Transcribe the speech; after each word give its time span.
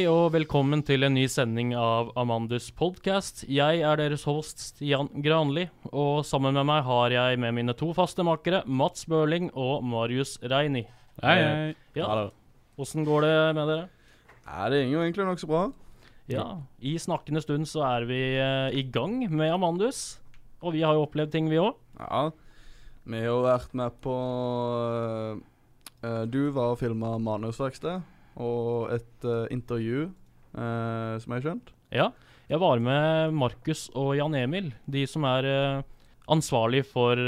Hei 0.00 0.06
og 0.08 0.30
velkommen 0.32 0.80
til 0.80 1.04
en 1.04 1.12
ny 1.12 1.26
sending 1.28 1.74
av 1.76 2.06
Amandus 2.16 2.70
podcast. 2.72 3.42
Jeg 3.52 3.82
er 3.84 3.98
deres 4.00 4.22
host 4.24 4.62
Stian 4.64 5.10
Granli, 5.20 5.66
og 5.92 6.22
sammen 6.24 6.54
med 6.56 6.64
meg 6.70 6.86
har 6.86 7.12
jeg 7.12 7.36
med 7.42 7.52
mine 7.52 7.74
to 7.76 7.90
faste 7.92 8.24
makere 8.24 8.62
Mats 8.64 9.02
Børling 9.04 9.50
og 9.52 9.82
Marius 9.84 10.38
Reini. 10.40 10.86
Hei, 11.20 11.34
hei. 11.36 11.74
Ja, 12.00 12.14
Åssen 12.80 13.04
går 13.04 13.26
det 13.26 13.32
med 13.58 13.68
dere? 13.68 13.82
Ja, 14.46 14.70
det 14.72 14.78
går 14.86 14.94
jo 14.94 15.02
egentlig 15.02 15.26
nokså 15.28 15.48
bra. 15.50 15.60
Ja, 16.32 16.46
I 16.80 16.94
snakkende 16.96 17.42
stund 17.44 17.68
så 17.68 17.82
er 17.90 18.06
vi 18.08 18.20
eh, 18.40 18.78
i 18.80 18.86
gang 18.88 19.18
med 19.28 19.52
Amandus. 19.52 20.14
Og 20.64 20.78
vi 20.78 20.80
har 20.80 20.96
jo 20.96 21.02
opplevd 21.04 21.34
ting, 21.34 21.50
vi 21.52 21.60
òg. 21.60 21.76
Ja, 21.98 22.22
vi 23.04 23.20
har 23.20 23.28
jo 23.28 23.44
vært 23.44 23.76
med 23.76 24.00
på 24.00 24.16
eh, 24.86 25.44
eh, 26.08 26.24
Du 26.32 26.46
var 26.56 26.72
og 26.72 26.80
filma 26.86 27.18
manusverksted 27.20 28.00
og 28.36 28.90
et 28.94 29.26
uh, 29.26 29.46
intervju, 29.50 30.08
uh, 30.54 31.16
som 31.18 31.32
jeg 31.32 31.40
har 31.40 31.46
skjønt. 31.48 31.72
Ja. 31.94 32.10
Jeg 32.50 32.58
var 32.62 32.80
med 32.82 33.34
Markus 33.34 33.88
og 33.94 34.16
Jan 34.18 34.34
Emil, 34.34 34.72
de 34.90 35.04
som 35.06 35.24
er 35.24 35.46
uh, 35.46 35.82
ansvarlig 36.30 36.84
for 36.86 37.18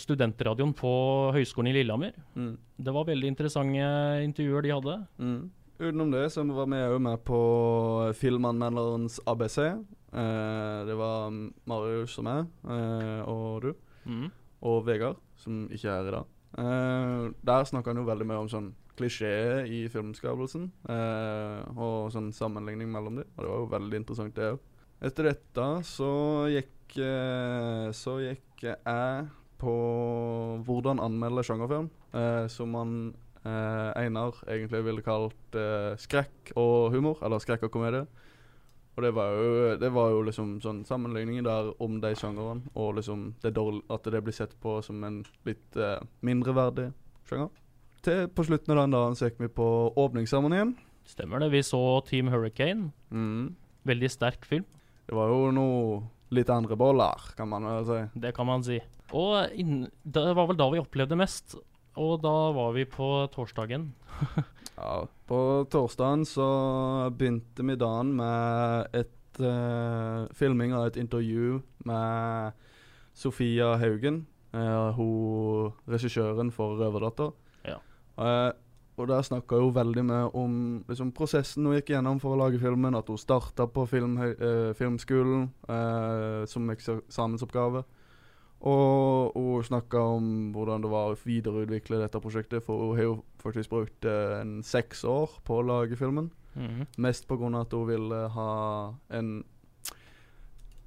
studentradioen 0.00 0.70
på 0.72 0.90
Høgskolen 1.36 1.68
i 1.68 1.74
Lillehammer. 1.76 2.14
Mm. 2.32 2.54
Det 2.80 2.92
var 2.96 3.04
veldig 3.04 3.28
interessante 3.28 3.84
intervjuer 4.24 4.64
de 4.64 4.72
hadde. 4.72 4.94
Mm. 5.20 5.40
Utenom 5.80 6.10
det 6.12 6.26
så 6.32 6.44
var 6.48 6.68
vi 6.68 6.80
òg 6.88 6.98
med 7.04 7.20
på 7.24 7.40
Filmanmelderens 8.16 9.18
ABC. 9.28 9.58
Eh, 10.12 10.78
det 10.88 10.96
var 10.98 11.30
Marius 11.70 12.18
meg, 12.24 12.46
eh, 12.68 13.22
og 13.28 13.62
du, 13.62 13.74
Mm. 14.06 14.30
og 14.62 14.84
Vegard, 14.86 15.16
som 15.36 15.68
ikke 15.68 15.88
er 15.88 16.02
her 16.02 16.08
i 16.08 16.10
dag. 16.16 16.24
Eh, 16.58 17.30
der 17.46 17.66
snakker 17.68 17.92
han 17.92 18.02
jo 18.02 18.08
veldig 18.08 18.26
mye 18.26 18.44
om 18.44 18.50
sånn 18.50 18.70
klisjé 19.00 19.64
i 19.70 19.84
filmskapelsen, 19.88 20.66
uh, 20.90 21.62
og 21.72 22.10
sånn 22.12 22.30
sammenligning 22.36 22.90
mellom 22.92 23.20
dem. 23.20 23.30
Og 23.36 23.40
det 23.40 23.48
var 23.48 23.62
jo 23.62 23.70
veldig 23.74 24.00
interessant, 24.02 24.34
det 24.36 24.50
òg. 24.54 24.66
Etter 25.08 25.30
dette 25.30 25.66
så 25.88 26.10
gikk 26.52 26.98
uh, 27.00 27.88
Så 27.96 28.18
gikk 28.20 28.66
jeg 28.66 29.22
på 29.60 29.74
hvordan 30.66 31.00
anmelde 31.04 31.44
sjangerfilm, 31.44 31.90
som 32.48 32.76
han 32.76 32.94
Einar 33.44 34.38
egentlig 34.48 34.80
ville 34.86 35.04
kalt 35.04 35.58
skrekk 36.00 36.52
og 36.60 36.94
humor, 36.94 37.20
eller 37.24 37.42
skrekk 37.44 37.66
og 37.68 37.74
komedie. 37.74 38.06
Og 38.96 39.04
det 39.06 39.12
var 39.16 39.32
jo, 39.32 39.50
det 39.80 39.90
var 39.94 40.10
jo 40.12 40.22
liksom 40.26 40.56
sånn 40.60 40.82
sammenligninger 40.84 41.44
der 41.46 41.70
om 41.82 42.00
de 42.02 42.10
sjangerne, 42.18 42.66
og 42.74 42.96
liksom 42.98 43.30
det 43.42 43.54
dårlig, 43.56 43.84
at 43.92 44.08
det 44.12 44.22
blir 44.26 44.36
sett 44.36 44.56
på 44.60 44.80
som 44.84 45.02
en 45.06 45.22
litt 45.48 45.78
eh, 45.78 46.02
mindreverdig 46.26 46.90
sjanger. 47.28 47.50
Til 48.04 48.26
på 48.32 48.44
slutten 48.48 48.74
av 48.74 48.82
den 48.82 48.96
dagen 48.96 49.16
så 49.16 49.28
gikk 49.28 49.42
vi 49.44 49.50
på 49.60 49.68
åpningsseremonien. 50.00 50.74
Stemmer 51.08 51.42
det. 51.42 51.50
Vi 51.54 51.62
så 51.66 51.80
Team 52.08 52.30
Hurricane. 52.32 52.90
Mm. 53.10 53.54
Veldig 53.88 54.10
sterk 54.12 54.44
film, 54.44 54.66
Det 55.06 55.16
var 55.16 55.30
jo 55.32 55.50
noe 55.54 56.02
litt 56.30 56.50
andre 56.52 56.76
boller, 56.78 57.32
kan 57.36 57.48
man 57.50 57.64
vel 57.66 57.86
si. 57.88 58.20
det 58.20 58.34
kan 58.36 58.46
man 58.46 58.62
si. 58.62 58.78
Og 59.16 59.50
inn, 59.58 59.88
det 60.04 60.22
var 60.36 60.46
vel 60.46 60.58
da 60.60 60.68
vi 60.70 60.82
opplevde 60.82 61.18
mest. 61.18 61.56
Og 61.98 62.20
da 62.22 62.34
var 62.54 62.76
vi 62.76 62.84
på 62.86 63.08
torsdagen. 63.34 63.90
Ja, 64.80 65.08
på 65.28 65.66
torsdagen 65.70 66.24
så 66.24 66.48
begynte 67.12 67.64
vi 67.68 67.76
dagen 67.76 68.14
med 68.16 68.96
et 68.96 69.40
uh, 69.44 70.24
filming 70.32 70.72
av 70.72 70.88
et 70.88 70.96
intervju 70.96 71.60
med 71.84 72.52
Sofia 73.14 73.74
Haugen, 73.76 74.24
Uh, 74.50 74.90
hun 74.98 75.72
regissøren 75.86 76.50
for 76.50 76.74
'Røverdatter'. 76.74 77.32
Ja. 77.64 77.76
Uh, 78.18 78.52
og 78.96 79.08
der 79.08 79.22
snakka 79.22 79.60
hun 79.62 79.74
veldig 79.74 80.04
mye 80.04 80.34
om 80.34 80.84
liksom, 80.88 81.12
prosessen 81.12 81.66
hun 81.66 81.74
gikk 81.74 81.92
gjennom 81.94 82.18
for 82.20 82.34
å 82.34 82.40
lage 82.40 82.58
filmen. 82.58 82.94
At 82.94 83.06
hun 83.06 83.18
starta 83.18 83.66
på 83.66 83.86
film, 83.86 84.18
filmskolen 84.74 85.46
som 86.46 86.70
eksamensoppgave. 86.70 87.84
Og 88.60 89.32
hun 89.36 89.64
snakka 89.64 90.00
om 90.16 90.26
hvordan 90.52 90.82
det 90.84 90.90
var 90.92 91.14
å 91.14 91.20
videreutvikle 91.22 92.02
dette 92.02 92.20
prosjektet, 92.20 92.64
for 92.66 92.90
hun 92.90 92.98
har 92.98 93.06
jo 93.06 93.14
faktisk 93.40 93.72
brukt 93.72 94.04
eh, 94.08 94.40
en 94.42 94.58
seks 94.66 95.04
år 95.08 95.38
på 95.46 95.60
å 95.60 95.64
lage 95.64 95.96
filmen. 95.96 96.28
Mm. 96.54 96.84
Mest 97.00 97.28
pga. 97.30 97.48
at 97.60 97.72
hun 97.72 97.88
ville 97.88 98.20
ha 98.34 98.52
en 99.16 99.40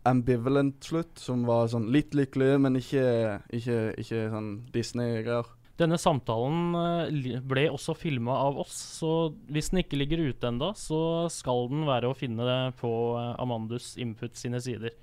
ambivalent 0.06 0.84
slutt, 0.84 1.18
som 1.18 1.48
var 1.48 1.72
sånn 1.72 1.90
litt 1.96 2.14
lykkelig, 2.14 2.60
men 2.62 2.78
ikke, 2.78 3.40
ikke, 3.56 3.80
ikke 4.04 4.24
sånn 4.34 4.54
Disney-greier. 4.74 5.50
Denne 5.80 5.98
samtalen 5.98 6.76
eh, 6.78 7.40
ble 7.42 7.66
også 7.74 7.96
filma 7.98 8.36
av 8.46 8.60
oss, 8.62 8.76
så 9.00 9.32
hvis 9.50 9.72
den 9.72 9.82
ikke 9.82 9.98
ligger 9.98 10.22
ute 10.28 10.52
enda, 10.52 10.74
så 10.78 11.26
skal 11.34 11.72
den 11.72 11.88
være 11.90 12.12
å 12.12 12.18
finne 12.18 12.46
det 12.46 12.60
på 12.84 12.92
eh, 13.18 13.34
Amandus 13.42 13.96
Input 13.98 14.38
sine 14.38 14.62
sider. 14.62 14.94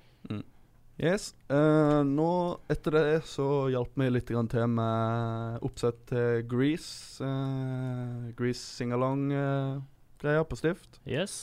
Yes. 1.01 1.31
Uh, 1.49 2.03
nå, 2.05 2.27
etter 2.69 2.93
det, 2.93 3.05
så 3.25 3.45
hjalp 3.73 3.95
vi 3.97 4.09
litt 4.13 4.27
grann 4.29 4.49
til 4.51 4.67
med 4.69 5.63
oppsett 5.65 6.03
til 6.11 6.43
Grease. 6.51 7.17
Uh, 7.25 8.29
Grease 8.37 8.61
singalong-greia 8.77 10.43
på 10.45 10.59
Stift. 10.59 10.99
Yes. 11.09 11.39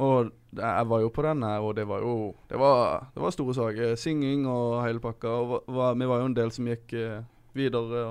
Og 0.00 0.32
jeg 0.58 0.86
var 0.90 1.02
jo 1.04 1.10
på 1.14 1.22
den 1.22 1.44
og 1.46 1.68
det 1.76 1.84
var 1.86 2.00
jo 2.02 2.34
Det 2.50 2.58
var, 2.58 3.04
det 3.14 3.22
var 3.22 3.30
store 3.36 3.54
saker. 3.54 3.92
Singing 4.00 4.46
og 4.50 4.80
hele 4.82 4.98
pakka. 5.04 5.28
Og 5.28 5.50
va- 5.52 5.60
va- 5.76 5.94
vi 5.94 6.08
var 6.10 6.22
jo 6.24 6.30
en 6.32 6.34
del 6.34 6.50
som 6.50 6.66
gikk 6.66 6.94
eh, 6.98 7.20
videre. 7.54 8.06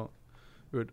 Og 0.74 0.86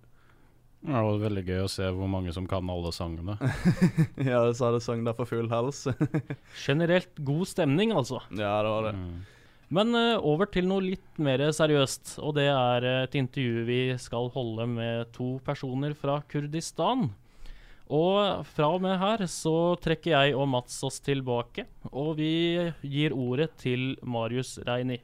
Det 0.80 0.96
var 0.96 1.20
veldig 1.20 1.44
gøy 1.46 1.60
å 1.62 1.70
se 1.70 1.86
hvor 1.94 2.08
mange 2.10 2.32
som 2.34 2.46
kan 2.50 2.66
alle 2.72 2.90
sangene. 2.96 3.36
ja, 4.32 4.40
så 4.50 4.70
hadde 4.70 4.80
sang 4.82 5.04
der 5.06 5.14
for 5.14 5.28
full 5.30 5.50
hals. 5.52 5.84
Generelt 6.66 7.12
god 7.22 7.46
stemning, 7.52 7.92
altså. 7.94 8.22
ja, 8.32 8.56
det 8.64 8.72
var 8.74 8.88
det. 8.88 8.96
Mm. 8.96 9.20
Men 9.70 9.94
eh, 9.94 10.18
over 10.18 10.50
til 10.50 10.66
noe 10.66 10.82
litt 10.82 11.18
mer 11.22 11.42
seriøst, 11.54 12.16
og 12.18 12.34
det 12.40 12.48
er 12.50 12.86
eh, 12.86 13.02
et 13.06 13.14
intervju 13.20 13.64
vi 13.68 13.80
skal 14.02 14.30
holde 14.34 14.66
med 14.66 15.12
to 15.14 15.36
personer 15.46 15.94
fra 15.94 16.18
Kurdistan. 16.30 17.12
Og 17.90 18.42
fra 18.46 18.66
og 18.70 18.82
med 18.82 18.98
her 18.98 19.22
så 19.30 19.74
trekker 19.82 20.14
jeg 20.14 20.34
og 20.38 20.48
Mats 20.50 20.76
oss 20.86 20.98
tilbake, 21.02 21.66
og 21.90 22.16
vi 22.18 22.32
gir 22.82 23.14
ordet 23.14 23.50
til 23.62 23.94
Marius 24.02 24.58
Reini. 24.66 25.00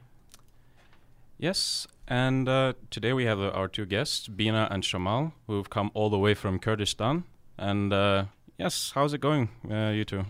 Yes, 1.39 1.87
and 2.07 2.49
uh, 2.49 2.73
today 2.89 3.13
we 3.13 3.25
have 3.25 3.39
uh, 3.39 3.51
our 3.53 3.67
two 3.67 3.85
guests, 3.85 4.27
Bina 4.27 4.67
and 4.71 4.83
Shamal, 4.83 5.31
who've 5.47 5.69
come 5.69 5.91
all 5.93 6.09
the 6.09 6.17
way 6.17 6.33
from 6.33 6.59
Kurdistan. 6.59 7.23
And 7.57 7.93
uh, 7.93 8.25
yes, 8.57 8.93
how's 8.95 9.13
it 9.13 9.21
going, 9.21 9.49
uh, 9.69 9.91
you 9.93 10.03
two? 10.03 10.25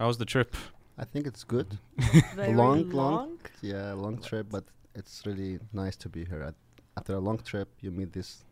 How's 0.00 0.18
the 0.18 0.24
trip? 0.24 0.56
I 0.98 1.04
think 1.04 1.26
it's 1.26 1.44
good. 1.44 1.66
Very 2.34 2.54
long, 2.54 2.90
long. 2.90 3.12
long, 3.14 3.38
yeah, 3.62 3.92
long 3.92 4.18
trip, 4.20 4.46
but 4.50 4.64
it's 4.94 5.22
really 5.26 5.58
nice 5.72 5.96
to 5.96 6.08
be 6.08 6.24
here. 6.24 6.42
At, 6.42 6.54
after 6.96 7.14
a 7.14 7.20
long 7.20 7.38
trip, 7.38 7.68
you 7.80 7.90
meet 7.90 8.12
these 8.12 8.44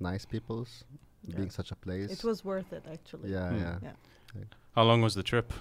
nice 0.00 0.24
peoples, 0.26 0.84
Yeah. 1.26 1.36
being 1.36 1.50
such 1.50 1.70
a 1.72 1.76
place. 1.76 2.10
It 2.12 2.22
was 2.24 2.44
worth 2.44 2.72
it, 2.72 2.84
actually. 2.92 3.30
yeah, 3.32 3.48
Hmm. 3.50 3.60
yeah, 3.62 3.78
Yeah. 4.34 4.44
How 4.74 4.84
long 4.84 5.00
was 5.02 5.14
the 5.14 5.22
trip? 5.22 5.52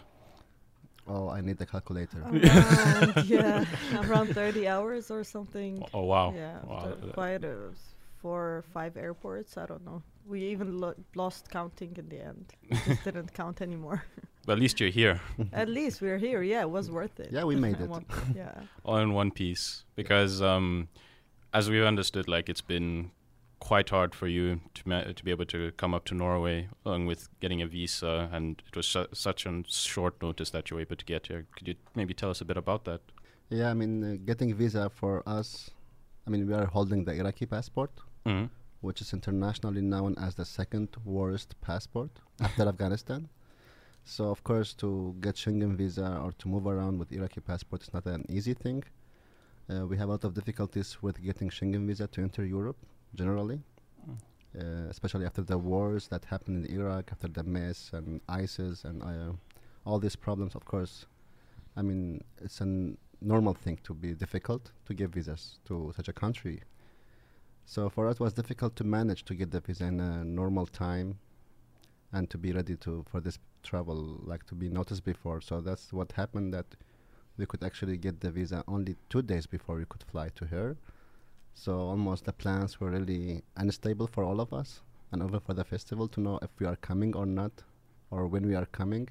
Oh, 1.07 1.29
I 1.29 1.40
need 1.41 1.57
the 1.57 1.66
calculator. 1.66 2.19
Around, 2.22 3.25
yeah, 3.35 3.63
around 4.03 4.34
30 4.34 4.67
hours 4.67 5.12
or 5.12 5.23
something. 5.23 5.84
Oh, 5.94 6.03
wow. 6.03 6.34
Yeah, 6.35 6.57
Wow, 6.66 6.96
the- 7.00 7.13
quite 7.13 7.44
a, 7.44 7.69
s- 7.72 7.96
four 8.17 8.41
or 8.57 8.63
five 8.73 8.97
airports. 8.97 9.56
I 9.57 9.66
don't 9.67 9.85
know. 9.85 10.02
We 10.28 10.41
even 10.53 10.79
lo- 10.79 10.96
lost 11.16 11.50
counting 11.52 11.96
in 11.97 12.09
the 12.09 12.19
end. 12.25 12.46
Just 12.88 13.03
didn't 13.07 13.31
count 13.34 13.62
anymore. 13.62 14.03
But 14.45 14.53
at 14.53 14.59
least 14.59 14.79
you're 14.79 14.91
here, 14.91 15.19
At 15.53 15.69
least 15.69 16.01
we're 16.01 16.17
here. 16.19 16.44
Yeah, 16.44 16.61
it 16.61 16.69
was 16.69 16.91
worth 16.91 17.19
it. 17.19 17.29
Yeah, 17.31 17.44
we 17.45 17.55
made 17.55 17.79
it. 17.84 17.90
want- 17.90 18.08
yeah. 18.35 18.53
all 18.84 18.97
in 18.97 19.14
one 19.14 19.31
piece. 19.31 19.84
Because 19.96 20.41
um, 20.41 20.87
as 21.53 21.69
we've 21.69 21.84
understood, 21.84 22.28
like 22.28 22.47
it's 22.49 22.61
been 22.61 23.11
quite 23.59 23.90
hard 23.90 24.14
for 24.14 24.28
you 24.28 24.59
to 24.75 24.81
ma- 24.85 25.02
to 25.19 25.23
be 25.23 25.31
able 25.31 25.46
to 25.46 25.72
come 25.78 25.93
up 25.96 26.05
to 26.05 26.14
Norway, 26.14 26.67
along 26.85 27.08
with 27.08 27.28
getting 27.40 27.61
a 27.61 27.67
visa, 27.67 28.29
and 28.31 28.61
it 28.67 28.75
was 28.75 28.87
su- 28.87 29.08
such 29.14 29.46
a 29.47 29.64
short 29.67 30.22
notice 30.22 30.52
that 30.52 30.69
you 30.69 30.75
were 30.75 30.81
able 30.81 30.96
to 30.97 31.05
get 31.05 31.28
here. 31.28 31.47
Could 31.55 31.67
you 31.69 31.75
maybe 31.96 32.14
tell 32.14 32.29
us 32.29 32.41
a 32.41 32.46
bit 32.46 32.58
about 32.58 32.85
that? 32.85 33.02
Yeah, 33.49 33.69
I 33.72 33.73
mean, 33.73 34.03
uh, 34.03 34.17
getting 34.25 34.53
visa 34.55 34.90
for 34.90 35.23
us. 35.28 35.72
I 36.28 36.29
mean, 36.29 36.47
we 36.47 36.53
are 36.53 36.66
holding 36.66 37.05
the 37.05 37.14
Iraqi 37.14 37.46
passport, 37.47 37.91
Mm-hmm. 38.25 38.46
which 38.81 39.02
is 39.02 39.14
internationally 39.14 39.81
known 39.81 40.16
as 40.19 40.35
the 40.35 40.46
second 40.46 40.90
worst 41.05 41.55
passport 41.61 42.09
after 42.41 42.67
Afghanistan. 42.67 43.29
So, 44.07 44.29
of 44.29 44.43
course, 44.43 44.73
to 44.75 45.16
get 45.19 45.35
Schengen 45.35 45.75
visa 45.75 46.22
or 46.23 46.31
to 46.34 46.47
move 46.47 46.67
around 46.67 46.99
with 46.99 47.11
Iraqi 47.11 47.41
passport 47.41 47.81
is 47.81 47.91
not 47.91 48.05
an 48.05 48.23
easy 48.29 48.53
thing. 48.53 48.84
Uh, 49.67 49.87
we 49.87 49.97
have 49.97 50.09
a 50.09 50.11
lot 50.11 50.23
of 50.23 50.35
difficulties 50.35 51.02
with 51.02 51.22
getting 51.23 51.49
Schengen 51.49 51.87
visa 51.87 52.05
to 52.07 52.22
enter 52.22 52.46
Europe 52.46 52.78
generally, 53.16 53.59
uh, 54.07 54.63
especially 54.91 55.25
after 55.25 55.41
the 55.41 55.57
wars 55.57 56.07
that 56.09 56.23
happened 56.25 56.66
in 56.67 56.79
Iraq, 56.79 57.11
after 57.11 57.28
the 57.28 57.41
mess 57.43 57.90
and 57.93 58.22
ISIS 58.29 58.84
and 58.84 59.02
uh, 59.02 59.34
all 59.87 59.97
these 59.97 60.16
problems. 60.16 60.53
Of 60.53 60.66
course, 60.66 61.07
I 61.75 61.81
mean 61.81 62.23
it's 62.40 62.61
a 62.61 62.93
normal 63.22 63.55
thing 63.55 63.79
to 63.85 63.96
be 63.96 64.13
difficult 64.13 64.72
to 64.85 64.93
give 64.93 65.13
visas 65.13 65.57
to 65.66 65.91
such 65.96 66.09
a 66.09 66.13
country. 66.13 66.61
So 67.66 67.90
for 67.90 68.07
us, 68.07 68.17
it 68.17 68.19
was 68.19 68.34
difficult 68.34 68.75
to 68.75 68.84
manage 68.84 69.25
to 69.25 69.34
get 69.34 69.49
the 69.49 69.61
visa 69.61 69.85
in 69.85 69.99
a 69.99 70.23
normal 70.23 70.67
time, 70.67 71.17
and 72.11 72.29
to 72.29 72.37
be 72.37 72.52
ready 72.52 72.75
to 72.78 73.03
for 73.09 73.19
this 73.19 73.40
travel, 73.70 74.00
like 74.32 74.44
to 74.52 74.56
be 74.64 74.70
noticed 74.79 75.03
before. 75.14 75.40
So 75.41 75.62
that's 75.67 75.85
what 75.97 76.09
happened. 76.22 76.53
That 76.58 76.70
we 77.40 77.46
could 77.46 77.64
actually 77.70 77.97
get 77.97 78.16
the 78.22 78.32
visa 78.32 78.64
only 78.76 78.96
two 79.12 79.22
days 79.32 79.46
before 79.56 79.76
we 79.82 79.85
could 79.91 80.03
fly 80.12 80.28
to 80.40 80.46
her. 80.53 80.78
So 81.53 81.72
almost 81.94 82.22
the 82.26 82.34
plans 82.44 82.79
were 82.79 82.91
really 82.97 83.41
unstable 83.64 84.08
for 84.08 84.23
all 84.23 84.40
of 84.46 84.50
us, 84.62 84.70
and 85.12 85.23
even 85.23 85.40
for 85.40 85.53
the 85.53 85.64
festival 85.64 86.08
to 86.09 86.20
know 86.26 86.40
if 86.41 86.52
we 86.59 86.66
are 86.72 86.78
coming 86.90 87.12
or 87.16 87.26
not, 87.26 87.53
or 88.12 88.22
when 88.34 88.46
we 88.50 88.56
are 88.56 88.67
coming. 88.79 89.06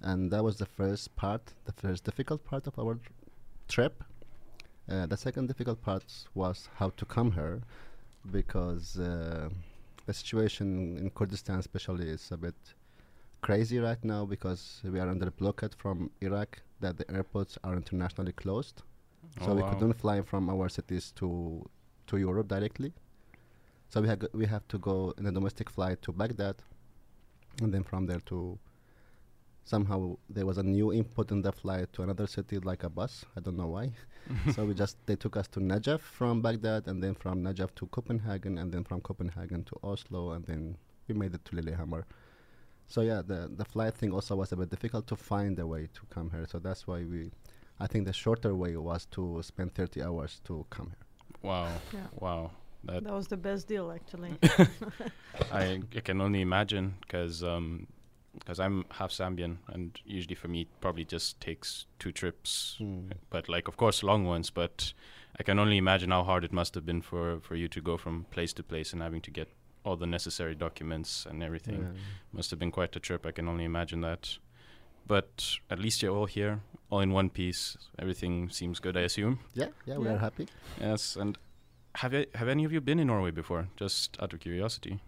And 0.00 0.30
that 0.32 0.42
was 0.42 0.56
the 0.56 0.70
first 0.78 1.14
part, 1.16 1.42
the 1.68 1.72
first 1.72 2.04
difficult 2.04 2.40
part 2.50 2.66
of 2.66 2.78
our 2.78 2.98
trip. 3.68 4.02
Uh, 4.88 5.06
the 5.06 5.16
second 5.16 5.46
difficult 5.48 5.78
part 5.88 6.04
was 6.34 6.68
how 6.78 6.88
to 6.96 7.04
come 7.04 7.30
here, 7.32 7.60
because 8.38 8.98
uh, 8.98 9.48
the 10.06 10.14
situation 10.14 10.96
in 10.98 11.10
Kurdistan, 11.10 11.58
especially, 11.58 12.08
is 12.16 12.32
a 12.32 12.36
bit 12.36 12.60
crazy 13.40 13.78
right 13.78 14.02
now 14.04 14.24
because 14.26 14.80
we 14.84 15.00
are 15.00 15.08
under 15.08 15.30
blockade 15.30 15.74
from 15.74 16.10
Iraq. 16.20 16.62
That 16.80 16.96
the 16.96 17.10
airports 17.10 17.58
are 17.62 17.74
internationally 17.76 18.32
closed, 18.32 18.82
oh, 19.40 19.44
so 19.44 19.52
Oh, 19.52 19.54
we 19.54 19.62
wow. 19.62 19.70
couldn't 19.72 19.94
fly 19.94 20.22
from 20.22 20.48
our 20.48 20.68
cities 20.68 21.12
to 21.16 21.68
to 22.06 22.16
Europe 22.16 22.48
directly. 22.48 22.92
So 23.88 24.00
we 24.00 24.08
had 24.08 24.26
we 24.32 24.46
have 24.46 24.66
to 24.68 24.78
go 24.78 25.12
in 25.18 25.26
a 25.26 25.32
domestic 25.32 25.68
flight 25.70 26.00
to 26.02 26.12
Baghdad, 26.12 26.56
and 27.62 27.72
then 27.74 27.84
from 27.84 28.06
there 28.06 28.20
to. 28.26 28.58
Somehow 29.64 30.16
there 30.28 30.46
was 30.46 30.58
a 30.58 30.62
new 30.62 30.92
input 30.92 31.30
in 31.30 31.42
the 31.42 31.52
flight 31.52 31.92
to 31.92 32.02
another 32.02 32.26
city, 32.26 32.58
like 32.58 32.82
a 32.82 32.88
bus. 32.88 33.24
I 33.36 33.40
don't 33.40 33.56
know 33.56 33.68
why. 33.68 33.92
so 34.54 34.64
we 34.64 34.74
just 34.74 34.96
they 35.06 35.16
took 35.16 35.36
us 35.36 35.46
to 35.48 35.60
Najaf 35.60 36.00
from 36.00 36.40
Baghdad, 36.42 36.88
and 36.88 37.02
then 37.02 37.14
from 37.14 37.42
Najaf 37.44 37.74
to 37.76 37.86
Copenhagen, 37.88 38.58
and 38.58 38.72
then 38.72 38.84
from 38.84 39.00
Copenhagen 39.02 39.62
to 39.64 39.76
Oslo, 39.84 40.32
and 40.32 40.44
then 40.46 40.76
we 41.06 41.14
made 41.14 41.34
it 41.34 41.44
to 41.44 41.56
Lillehammer. 41.56 42.04
So 42.90 43.02
yeah, 43.02 43.22
the 43.22 43.48
the 43.56 43.64
flight 43.64 43.94
thing 43.94 44.12
also 44.12 44.34
was 44.36 44.52
a 44.52 44.56
bit 44.56 44.68
difficult 44.68 45.06
to 45.06 45.16
find 45.16 45.58
a 45.58 45.66
way 45.66 45.88
to 45.94 46.00
come 46.14 46.30
here. 46.30 46.46
So 46.46 46.58
that's 46.58 46.86
why 46.88 47.04
we, 47.04 47.30
I 47.78 47.86
think 47.86 48.04
the 48.04 48.12
shorter 48.12 48.52
way 48.54 48.76
was 48.76 49.06
to 49.12 49.40
spend 49.42 49.74
30 49.74 50.02
hours 50.02 50.40
to 50.44 50.66
come 50.70 50.86
here. 50.88 51.06
Wow. 51.50 51.68
Yeah. 51.92 52.06
Wow. 52.18 52.50
That 52.84 53.04
That 53.04 53.12
was 53.12 53.28
the 53.28 53.36
best 53.36 53.68
deal, 53.68 53.92
actually. 53.92 54.32
I, 55.52 55.80
I 55.96 56.00
can 56.00 56.20
only 56.20 56.40
imagine 56.40 56.94
because 57.02 57.44
because 58.34 58.60
I'm 58.60 58.84
half 58.90 59.12
Zambian 59.12 59.58
and 59.68 60.00
usually 60.04 60.34
for 60.34 60.48
me 60.48 60.62
it 60.62 60.68
probably 60.80 61.04
just 61.04 61.40
takes 61.40 61.86
two 61.98 62.12
trips, 62.12 62.76
Hmm. 62.78 63.10
but 63.30 63.48
like 63.48 63.68
of 63.68 63.76
course 63.76 64.02
long 64.02 64.24
ones. 64.24 64.50
But 64.50 64.94
I 65.38 65.42
can 65.44 65.58
only 65.58 65.76
imagine 65.76 66.10
how 66.10 66.24
hard 66.24 66.44
it 66.44 66.52
must 66.52 66.74
have 66.74 66.84
been 66.84 67.02
for 67.02 67.38
for 67.40 67.54
you 67.54 67.68
to 67.68 67.80
go 67.80 67.96
from 67.96 68.24
place 68.30 68.52
to 68.54 68.62
place 68.62 68.92
and 68.92 69.02
having 69.02 69.22
to 69.22 69.30
get 69.30 69.48
all 69.84 69.96
the 69.96 70.06
necessary 70.06 70.54
documents 70.54 71.26
and 71.28 71.42
everything. 71.42 71.80
Yeah. 71.82 72.00
Must 72.32 72.50
have 72.50 72.58
been 72.58 72.70
quite 72.70 72.94
a 72.96 73.00
trip. 73.00 73.26
I 73.26 73.32
can 73.32 73.48
only 73.48 73.64
imagine 73.64 74.00
that. 74.02 74.38
But 75.06 75.58
at 75.70 75.78
least 75.78 76.02
you're 76.02 76.14
all 76.14 76.26
here, 76.26 76.60
all 76.90 77.00
in 77.00 77.12
one 77.12 77.30
piece. 77.30 77.76
Everything 77.98 78.48
seems 78.50 78.78
good, 78.80 78.96
I 78.96 79.00
assume. 79.00 79.38
Yeah, 79.54 79.68
yeah, 79.86 79.96
we 79.98 80.04
Yeah. 80.06 80.14
are 80.14 80.18
happy. 80.18 80.46
Yes. 80.80 81.16
And 81.16 81.36
have 81.96 82.12
you, 82.14 82.26
have 82.34 82.48
any 82.48 82.64
of 82.64 82.72
you 82.72 82.80
been 82.80 82.98
in 83.00 83.06
Norway 83.08 83.30
before? 83.32 83.68
Just 83.76 84.16
out 84.22 84.32
of 84.32 84.40
curiosity. 84.40 85.00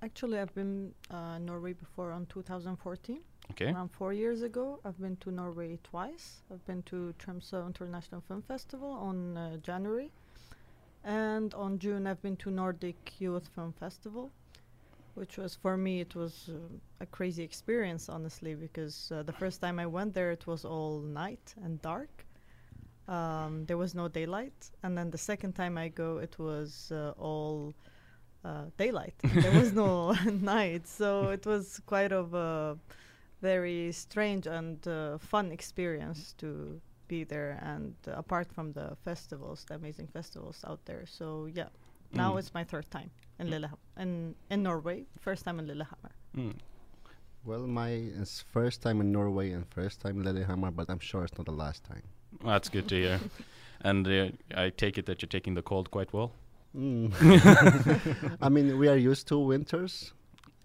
Actually, 0.00 0.38
I've 0.38 0.54
been 0.54 0.94
uh, 1.10 1.38
Norway 1.38 1.74
before 1.74 2.12
on 2.12 2.26
2014. 2.26 3.20
Okay. 3.50 3.72
Around 3.72 3.90
four 3.90 4.12
years 4.12 4.42
ago, 4.42 4.80
I've 4.84 4.98
been 4.98 5.16
to 5.18 5.30
Norway 5.30 5.78
twice. 5.82 6.42
I've 6.50 6.64
been 6.64 6.82
to 6.84 7.12
Tromsø 7.18 7.66
International 7.66 8.20
Film 8.26 8.42
Festival 8.42 8.88
on 8.90 9.36
uh, 9.36 9.56
January, 9.58 10.10
and 11.04 11.54
on 11.54 11.78
June 11.78 12.06
I've 12.06 12.22
been 12.22 12.36
to 12.36 12.50
Nordic 12.50 13.12
Youth 13.18 13.48
Film 13.54 13.72
Festival, 13.72 14.30
which 15.14 15.36
was 15.36 15.54
for 15.54 15.76
me 15.76 16.00
it 16.00 16.14
was 16.14 16.50
uh, 16.50 16.58
a 17.00 17.06
crazy 17.06 17.42
experience 17.42 18.08
honestly 18.08 18.54
because 18.54 19.10
uh, 19.12 19.22
the 19.22 19.32
first 19.32 19.60
time 19.60 19.78
I 19.78 19.86
went 19.86 20.14
there 20.14 20.30
it 20.30 20.46
was 20.46 20.64
all 20.64 21.00
night 21.00 21.54
and 21.64 21.80
dark. 21.82 22.26
Um, 23.08 23.64
there 23.66 23.76
was 23.76 23.94
no 23.94 24.06
daylight, 24.06 24.70
and 24.84 24.96
then 24.96 25.10
the 25.10 25.18
second 25.18 25.54
time 25.54 25.76
I 25.76 25.88
go 25.88 26.18
it 26.18 26.38
was 26.38 26.92
uh, 26.92 27.12
all 27.18 27.74
uh, 28.44 28.66
daylight. 28.78 29.14
there 29.34 29.58
was 29.58 29.72
no 29.72 30.12
night, 30.40 30.86
so 30.86 31.30
it 31.30 31.44
was 31.44 31.80
quite 31.84 32.12
of 32.12 32.32
a 32.34 32.78
very 33.40 33.90
strange 33.90 34.46
and 34.46 34.86
uh, 34.86 35.18
fun 35.18 35.50
experience 35.50 36.34
to 36.38 36.80
be 37.14 37.24
there 37.34 37.52
and 37.72 37.94
uh, 38.08 38.22
apart 38.24 38.48
from 38.56 38.66
the 38.78 38.86
festivals 39.08 39.58
the 39.68 39.74
amazing 39.80 40.08
festivals 40.16 40.58
out 40.70 40.80
there 40.88 41.04
so 41.18 41.26
yeah 41.58 41.68
now 42.22 42.30
Mm. 42.34 42.38
it's 42.40 42.52
my 42.58 42.64
third 42.72 42.86
time 42.96 43.10
in 43.40 43.46
Lillehammer 43.52 43.84
in, 44.04 44.10
in 44.52 44.58
Norway 44.68 44.98
first 45.26 45.42
time 45.46 45.56
in 45.62 45.66
Lillehammer 45.70 46.12
Mm. 46.36 46.54
Well, 47.44 47.66
my 47.66 47.90
it's 48.20 48.36
first 48.56 48.78
time 48.82 48.98
in 49.02 49.08
Norway 49.12 49.46
and 49.56 49.64
first 49.78 50.00
time 50.00 50.14
in 50.20 50.24
Lillehammer, 50.28 50.70
but 50.78 50.86
I'm 50.92 51.00
sure 51.10 51.24
it's 51.26 51.36
not 51.38 51.46
the 51.52 51.58
last 51.64 51.80
time. 51.84 52.04
Well, 52.42 52.52
That's 52.54 52.70
good 52.76 52.86
to 52.88 52.94
hear. 52.94 53.18
and 53.88 54.06
uh, 54.08 54.28
I 54.64 54.70
take 54.70 54.94
it 55.00 55.04
that 55.06 55.16
you're 55.20 55.34
taking 55.38 55.54
the 55.56 55.62
cold 55.62 55.86
quite 55.90 56.10
well. 56.16 56.30
Mm. 56.74 57.10
I 58.46 58.48
mean, 58.48 58.78
we 58.78 58.88
are 58.92 58.96
used 59.10 59.26
to 59.28 59.36
winters 59.38 60.12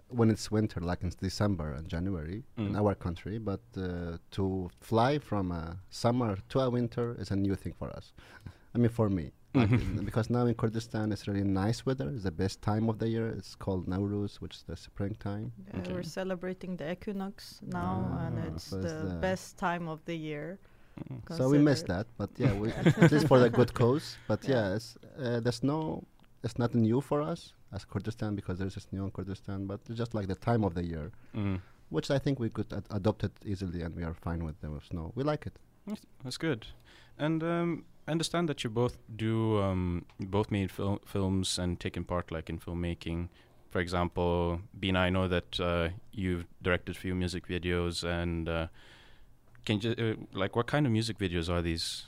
when 0.09 0.30
it's 0.30 0.50
winter, 0.51 0.80
like 0.81 1.01
in 1.04 1.12
December 1.21 1.74
and 1.74 1.88
January 1.88 2.44
in 2.57 2.74
Mm. 2.74 2.80
our 2.81 2.95
country. 2.95 3.38
But 3.39 3.62
uh, 3.77 4.18
to 4.31 4.69
fly 4.80 5.19
from 5.19 5.51
a 5.51 5.77
summer 5.89 6.38
to 6.50 6.59
a 6.59 6.69
winter 6.69 7.15
is 7.19 7.31
a 7.31 7.36
new 7.36 7.56
thing 7.56 7.74
for 7.77 7.89
us. 7.89 8.13
I 8.75 8.77
mean, 8.77 8.89
for 8.89 9.09
me, 9.09 9.31
like, 9.54 9.71
in- 9.71 10.06
because 10.06 10.30
now 10.30 10.45
in 10.45 10.54
Kurdistan 10.56 11.12
it's 11.12 11.27
really 11.27 11.44
nice 11.44 11.86
weather. 11.86 12.09
It's 12.09 12.24
the 12.24 12.31
best 12.44 12.62
time 12.62 12.89
of 12.89 13.00
the 13.00 13.07
year. 13.09 13.27
It's 13.30 13.56
called 13.56 13.88
Nowruz, 13.88 14.36
which 14.42 14.56
is 14.57 14.63
the 14.63 14.77
springtime. 14.77 15.51
Yeah, 15.68 15.80
Okay. 15.80 15.94
we're 15.94 16.04
celebrating 16.21 16.77
the 16.77 16.92
equinox 16.92 17.60
now 17.65 18.18
and 18.24 18.38
Ah, 18.39 18.48
it's 18.50 18.63
so 18.65 18.77
the, 18.81 18.94
the- 19.10 19.19
best 19.30 19.57
time 19.57 19.88
of 19.88 20.00
the 20.06 20.15
year 20.15 20.60
Mm. 20.98 21.21
So 21.38 21.48
we 21.48 21.60
missed 21.60 21.86
that, 21.94 22.07
but 22.18 22.30
yeah, 22.44 22.53
we, 22.60 22.71
at 22.71 23.12
least 23.12 23.27
for 23.27 23.38
the 23.38 23.51
good 23.51 23.71
cause. 23.75 24.18
But 24.27 24.39
Yeah. 24.44 24.50
yeah, 24.56 24.75
it's, 24.77 24.98
uh, 25.24 25.39
there's 25.44 25.62
no, 25.63 26.03
it's 26.44 26.57
not 26.57 26.74
new 26.74 27.01
for 27.01 27.21
us 27.21 27.53
as 27.74 27.86
Kurdistan 27.86 28.36
because 28.36 28.58
there's 28.60 28.75
snow 28.75 29.06
in 29.06 29.12
Kurdistan, 29.12 29.66
but 29.68 29.80
it's 29.90 29.98
just 29.98 30.14
like 30.14 30.28
the 30.28 30.36
time 30.36 30.64
of 30.64 30.74
the 30.74 30.84
year, 30.84 31.12
Mm. 31.36 31.62
which 31.90 32.10
I 32.12 32.19
think 32.19 32.40
we 32.40 32.50
could 32.50 32.72
ad- 32.74 32.88
adopt 32.90 33.24
it 33.24 33.31
easily, 33.46 33.81
and 33.81 33.96
we 33.96 34.04
are 34.04 34.14
fine 34.14 34.44
with 34.46 34.60
the 34.62 34.69
snow. 34.90 35.12
We 35.16 35.24
like 35.24 35.46
it. 35.48 35.54
That's- 35.86 36.06
That's 36.24 36.38
good. 36.38 36.68
And 37.18 37.44
um, 37.44 37.86
I 38.08 38.12
understand 38.12 38.48
that 38.50 38.63
you 38.63 38.70
both 38.70 38.98
do 39.15 39.58
um, 39.62 40.06
both 40.20 40.51
made 40.51 40.72
fil- 40.72 41.01
films 41.06 41.60
and 41.60 41.80
taken 41.80 42.03
part 42.06 42.32
like 42.32 42.50
in 42.50 42.60
filmmaking. 42.60 43.30
For 43.70 43.80
example, 43.82 44.62
Bina, 44.80 45.00
I 45.00 45.10
know 45.10 45.27
that 45.27 45.60
uh, 45.60 45.89
you've 46.12 46.46
directed 46.62 46.96
a 46.96 47.00
few 47.00 47.15
music 47.15 47.48
videos, 47.48 48.03
and 48.03 48.48
uh, 48.48 48.68
can 49.65 49.80
you 49.82 49.91
uh, 49.91 50.38
like 50.39 50.56
what 50.56 50.68
kind 50.68 50.86
of 50.86 50.91
music 50.91 51.18
videos 51.18 51.50
are 51.50 51.62
these? 51.62 52.06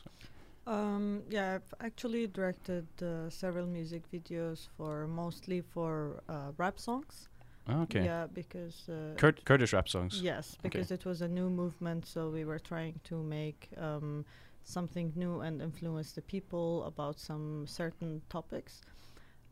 Um, 0.70 1.24
yeah, 1.32 1.56
I've 1.56 1.74
actually 1.84 2.28
directed 2.28 2.86
uh, 3.02 3.28
several 3.30 3.66
music 3.66 4.04
videos 4.14 4.68
for 4.78 5.08
mostly 5.08 5.62
for 5.62 6.22
uh, 6.30 6.52
rap 6.58 6.80
songs. 6.80 7.28
Oh, 7.68 7.82
okay, 7.82 8.06
Yeah, 8.06 8.28
because 8.32 8.88
uh, 8.88 9.16
Kurd- 9.18 9.44
Kurdish 9.46 9.74
rap 9.74 9.90
songs. 9.90 10.22
Yes, 10.22 10.58
because 10.62 10.92
it 10.92 11.06
was 11.06 11.22
a 11.22 11.28
new 11.28 11.50
movement, 11.50 12.06
so 12.06 12.30
we 12.30 12.46
were 12.46 12.60
trying 12.60 13.00
to 13.06 13.24
make 13.24 13.70
um, 13.78 14.26
something 14.64 15.12
new 15.16 15.42
and 15.42 15.60
influence 15.60 16.12
the 16.12 16.22
people 16.22 16.84
about 16.84 17.20
some 17.20 17.66
certain 17.66 18.22
topics. 18.30 18.82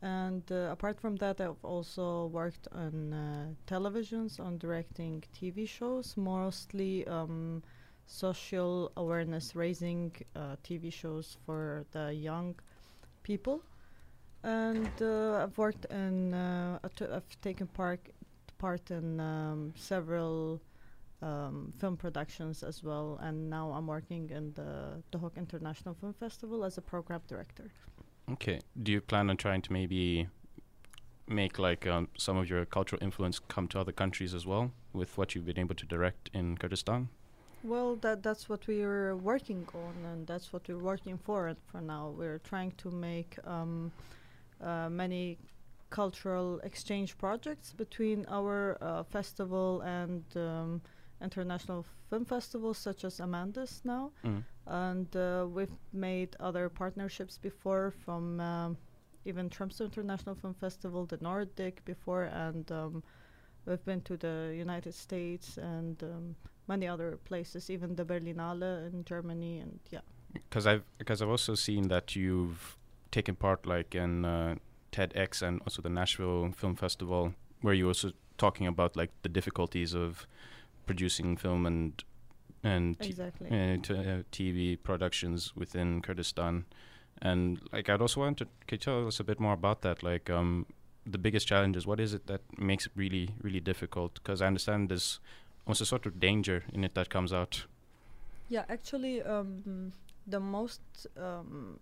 And 0.04 0.44
uh, 0.52 0.70
apart 0.72 1.00
from 1.00 1.16
that, 1.16 1.42
I've 1.42 1.64
also 1.64 2.28
worked 2.28 2.68
on 2.72 3.14
uh, 3.14 3.48
televisions, 3.66 4.40
on 4.40 4.60
directing 4.60 5.24
TV 5.34 5.66
shows, 5.68 6.16
mostly 6.16 7.08
um, 7.08 7.64
social 8.08 8.92
awareness 8.98 9.56
raising 9.56 10.12
uh, 10.36 10.56
TV 10.64 10.92
shows 10.92 11.38
for 11.46 11.86
the 11.92 12.14
young 12.14 12.56
people. 13.24 13.62
And 14.44 14.90
uh, 15.02 15.44
I've 15.44 15.58
worked 15.58 15.86
in, 15.86 16.34
uh, 16.34 16.80
I've 16.84 17.42
taken 17.42 17.68
part 17.68 18.00
part 18.58 18.90
in 18.90 19.20
um, 19.20 19.74
several 19.76 20.60
um, 21.22 21.74
film 21.80 21.96
productions 21.98 22.64
as 22.64 22.84
well, 22.84 23.20
and 23.22 23.50
now 23.50 23.72
I'm 23.72 23.88
working 23.88 24.30
in 24.30 24.54
the 24.54 25.04
Duhok 25.12 25.38
International 25.38 25.94
Film 25.94 26.14
Festival 26.14 26.64
as 26.64 26.78
a 26.78 26.82
program 26.82 27.22
director. 27.28 27.72
Okay. 28.32 28.60
Do 28.82 28.92
you 28.92 29.02
plan 29.02 29.30
on 29.30 29.38
trying 29.38 29.62
to 29.64 29.74
maybe 29.74 30.28
make 31.28 31.60
like 31.60 31.86
um, 31.88 32.08
some 32.18 32.38
of 32.38 32.50
your 32.50 32.66
cultural 32.66 33.02
influence 33.02 33.40
come 33.48 33.68
to 33.70 33.80
other 33.80 33.92
countries 33.92 34.34
as 34.34 34.46
well 34.46 34.72
with 34.94 35.18
what 35.18 35.36
you've 35.36 35.46
been 35.46 35.60
able 35.60 35.76
to 35.76 35.86
direct 35.86 36.30
in 36.34 36.58
Kurdistan? 36.58 37.10
Well, 37.64 37.96
that 37.98 38.24
that's 38.24 38.48
what 38.48 38.68
we're 38.68 39.16
working 39.16 39.68
on, 39.74 39.94
and 40.12 40.28
that's 40.28 40.54
what 40.54 40.68
we're 40.68 40.78
working 40.78 41.18
for 41.18 41.54
for 41.66 41.82
now. 41.82 42.14
We're 42.18 42.40
trying 42.40 42.72
to 42.78 42.92
make 42.92 43.38
um, 43.46 43.92
uh, 44.62 44.90
many 44.90 45.38
cultural 45.90 46.60
exchange 46.64 47.18
projects 47.18 47.74
between 47.74 48.26
our 48.30 48.78
uh, 48.82 49.04
festival 49.04 49.82
and 49.82 50.24
um, 50.36 50.82
international 51.22 51.86
film 52.10 52.26
festivals 52.26 52.78
such 52.78 53.04
as 53.04 53.20
Amandus 53.20 53.82
now. 53.84 54.12
Mm. 54.24 54.44
and 54.68 55.16
uh, 55.16 55.48
we've 55.50 55.78
made 55.94 56.36
other 56.40 56.70
partnerships 56.70 57.38
before 57.38 57.92
from 58.06 58.40
um, 58.40 58.78
even 59.26 59.50
Tromsø 59.50 59.86
International 59.86 60.36
Film 60.36 60.54
Festival, 60.54 61.06
the 61.06 61.18
Nordic 61.22 61.84
before, 61.86 62.24
and 62.24 62.72
um, 62.72 63.04
We've 63.68 63.84
been 63.84 64.00
to 64.04 64.16
the 64.16 64.56
United 64.58 64.94
States 64.94 65.58
and 65.58 66.02
um, 66.02 66.36
many 66.68 66.88
other 66.88 67.18
places, 67.26 67.70
even 67.70 67.96
the 67.96 68.06
Berlinale 68.06 68.92
in 68.94 69.04
Germany, 69.06 69.60
and 69.60 69.80
yeah. 69.90 70.02
Because 70.34 70.68
I've 70.68 70.84
because 70.98 71.22
I've 71.22 71.30
also 71.30 71.56
seen 71.56 71.88
that 71.88 72.16
you've 72.16 72.78
taken 73.12 73.36
part 73.36 73.66
like 73.66 73.96
in 73.96 74.26
uh, 74.26 74.56
TEDx 74.92 75.42
and 75.42 75.62
also 75.62 75.82
the 75.82 75.90
Nashville 75.90 76.52
Film 76.52 76.76
Festival, 76.76 77.34
where 77.62 77.74
you 77.74 77.88
also 77.88 78.12
talking 78.38 78.68
about 78.68 78.96
like 78.96 79.12
the 79.24 79.30
difficulties 79.30 79.94
of 79.94 80.28
producing 80.86 81.38
film 81.38 81.66
and 81.66 82.04
and 82.64 82.98
Exactly. 83.00 83.48
uh, 83.48 83.78
t- 83.82 83.94
uh, 83.94 84.24
TV 84.32 84.78
productions 84.82 85.56
within 85.56 86.02
Kurdistan. 86.02 86.66
And 87.22 87.60
like, 87.72 87.90
I'd 87.90 88.02
also 88.02 88.20
want 88.20 88.38
to 88.40 88.46
could 88.68 88.74
you 88.74 88.78
tell 88.78 89.08
us 89.08 89.20
a 89.20 89.24
bit 89.24 89.40
more 89.40 89.54
about 89.54 89.82
that? 89.82 90.04
Like, 90.04 90.30
um, 90.30 90.66
the 91.06 91.18
biggest 91.18 91.48
challenges. 91.48 91.88
What 91.88 92.00
is 92.00 92.14
it 92.14 92.28
that 92.28 92.42
makes 92.60 92.86
it 92.86 92.92
really, 92.96 93.30
really 93.42 93.60
difficult? 93.60 94.16
Because 94.16 94.42
I 94.42 94.48
understand 94.48 94.90
there's 94.90 95.20
also 95.68 95.86
sort 95.86 96.06
of 96.06 96.20
danger 96.20 96.64
in 96.74 96.84
it 96.84 96.94
that 96.96 97.10
comes 97.10 97.34
out. 97.34 97.66
Yeah, 98.50 98.64
actually, 98.70 99.22
um, 99.22 99.92
the 100.26 100.40
most 100.40 100.82
um, 101.18 101.80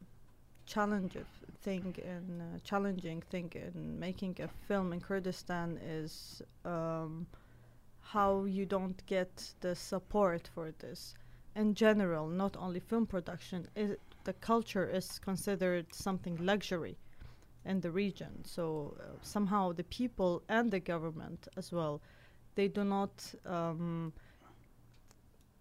challenging 0.65 1.25
thing 1.61 1.95
in 2.03 2.41
uh, 2.41 2.59
challenging 2.63 3.21
thing 3.21 3.51
in 3.55 3.99
making 3.99 4.35
a 4.39 4.47
film 4.67 4.93
in 4.93 4.99
Kurdistan 4.99 5.79
is 5.83 6.41
um, 6.63 7.27
how 8.01 8.45
you 8.45 8.65
don't 8.65 9.05
get 9.05 9.53
the 9.61 9.75
support 9.75 10.49
for 10.53 10.71
this. 10.79 11.15
In 11.55 11.73
general, 11.73 12.27
not 12.27 12.57
only 12.57 12.79
film 12.79 13.05
production, 13.05 13.67
i 13.77 13.95
the 14.23 14.33
culture 14.33 14.87
is 14.87 15.19
considered 15.19 15.85
something 15.93 16.35
luxury 16.37 16.97
in 17.63 17.79
the 17.81 17.91
region. 17.91 18.43
So 18.43 18.97
uh, 18.99 19.03
somehow 19.21 19.73
the 19.73 19.83
people 19.83 20.41
and 20.49 20.71
the 20.71 20.79
government 20.79 21.47
as 21.57 21.71
well, 21.71 22.01
they 22.55 22.67
do 22.67 22.83
not. 22.83 23.33
Um, 23.45 24.13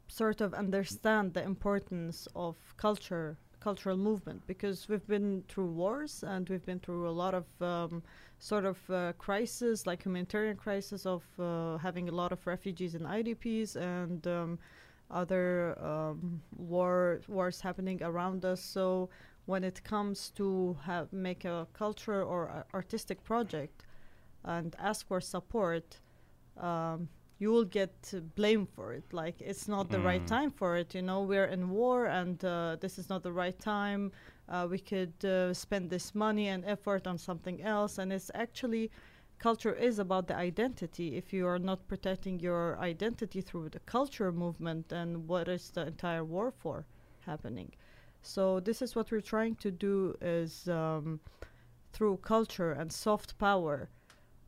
sort 0.07 0.41
of 0.41 0.55
understand 0.55 1.35
the 1.35 1.43
importance 1.43 2.29
of 2.37 2.57
culture 2.77 3.37
cultural 3.65 3.97
movement 3.97 4.43
because 4.47 4.89
we've 4.91 5.07
been 5.07 5.43
through 5.49 5.71
wars 5.83 6.23
and 6.23 6.49
we've 6.51 6.67
been 6.67 6.79
through 6.79 7.09
a 7.09 7.17
lot 7.23 7.35
of 7.35 7.47
um, 7.63 8.03
sort 8.39 8.67
of 8.67 8.79
uh, 8.91 9.13
crisis 9.15 9.87
like 9.87 10.03
humanitarian 10.05 10.57
crisis 10.57 11.07
of 11.07 11.23
uh, 11.39 11.79
having 11.79 12.11
a 12.11 12.13
lot 12.13 12.31
of 12.31 12.47
refugees 12.47 12.95
and 12.95 13.07
IDPs 13.07 13.75
and 13.77 14.27
um, 14.27 14.59
other 15.11 15.77
um, 15.83 16.43
war 16.59 17.21
wars 17.27 17.59
happening 17.61 17.99
around 18.03 18.45
us 18.45 18.61
so 18.61 19.09
when 19.47 19.65
it 19.65 19.83
comes 19.83 20.31
to 20.31 20.77
make 21.11 21.45
a 21.47 21.67
culture 21.73 22.23
or 22.23 22.41
a 22.59 22.65
artistic 22.75 23.25
project 23.25 23.83
and 24.45 24.77
ask 24.79 25.07
for 25.07 25.21
support 25.23 26.01
um, 26.59 27.09
you 27.39 27.51
will 27.51 27.65
get 27.65 28.13
blamed 28.37 28.69
for 28.71 28.93
it. 28.95 29.05
Like 29.13 29.41
it's 29.41 29.69
not 29.69 29.91
the 29.91 30.01
right 30.01 30.25
Mm. 30.25 30.27
time 30.27 30.51
for 30.51 30.77
it 30.77 30.95
you 30.95 31.03
know? 31.03 31.23
We're 31.23 31.47
in 31.47 31.71
war 31.71 32.07
and 32.07 32.43
uh, 32.45 32.77
this 32.81 32.99
is 32.99 33.09
not 33.09 33.23
the 33.23 33.33
right 33.33 33.59
time. 33.59 34.13
Uh, 34.49 34.67
we 34.71 34.79
could 34.79 35.25
uh, 35.25 35.53
spend 35.55 35.91
this 35.91 36.15
money 36.15 36.49
and 36.49 36.65
effort 36.65 37.07
on 37.07 37.19
something 37.19 37.63
else. 37.63 37.99
And 37.99 38.13
it's 38.13 38.31
actually 38.35 38.91
culture 39.39 39.73
is 39.75 39.99
about 39.99 40.27
the 40.29 40.37
identity. 40.37 41.17
If 41.17 41.33
you 41.33 41.47
are 41.47 41.59
not 41.59 41.87
protecting 41.89 42.41
your 42.41 42.79
identity 42.79 43.41
through 43.41 43.71
the 43.71 43.81
culture 43.81 44.33
movement 44.33 44.89
then 44.89 45.27
what 45.27 45.49
is 45.49 45.71
the 45.71 45.87
entire 45.87 46.25
war 46.25 46.51
for 46.51 46.87
happening? 47.21 47.73
So 48.23 48.61
this 48.61 48.81
is 48.83 48.95
what 48.97 49.11
we're 49.11 49.21
trying 49.21 49.57
to 49.57 49.71
do 49.71 50.17
is 50.21 50.69
um, 50.69 51.21
through 51.93 52.19
culture 52.19 52.73
and 52.73 52.93
soft 52.93 53.39
power 53.39 53.89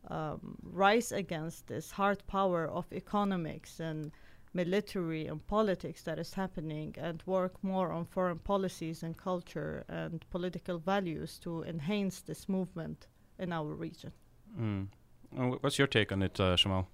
um, 0.09 0.57
rise 0.63 1.13
against 1.13 1.67
this 1.67 1.91
hard 1.91 2.27
power 2.27 2.69
of 2.69 2.87
economics 2.93 3.81
and 3.81 4.13
military 4.55 5.27
and 5.27 5.47
politics 5.47 6.03
that 6.03 6.19
is 6.19 6.33
happening 6.35 6.95
and 6.99 7.23
work 7.27 7.63
more 7.63 7.93
on 7.93 8.05
foreign 8.07 8.39
policies 8.39 9.03
and 9.03 9.17
culture 9.17 9.85
and 9.89 10.25
political 10.31 10.79
values 10.79 11.39
to 11.39 11.63
enhance 11.65 12.21
this 12.21 12.49
movement 12.49 13.07
in 13.39 13.53
our 13.53 13.75
region. 13.75 14.13
Mm. 14.59 14.89
Uh, 15.39 15.57
what's 15.61 15.79
your 15.79 15.87
take 15.89 16.13
on 16.13 16.23
it, 16.23 16.41
uh, 16.41 16.57
Shamal? 16.57 16.87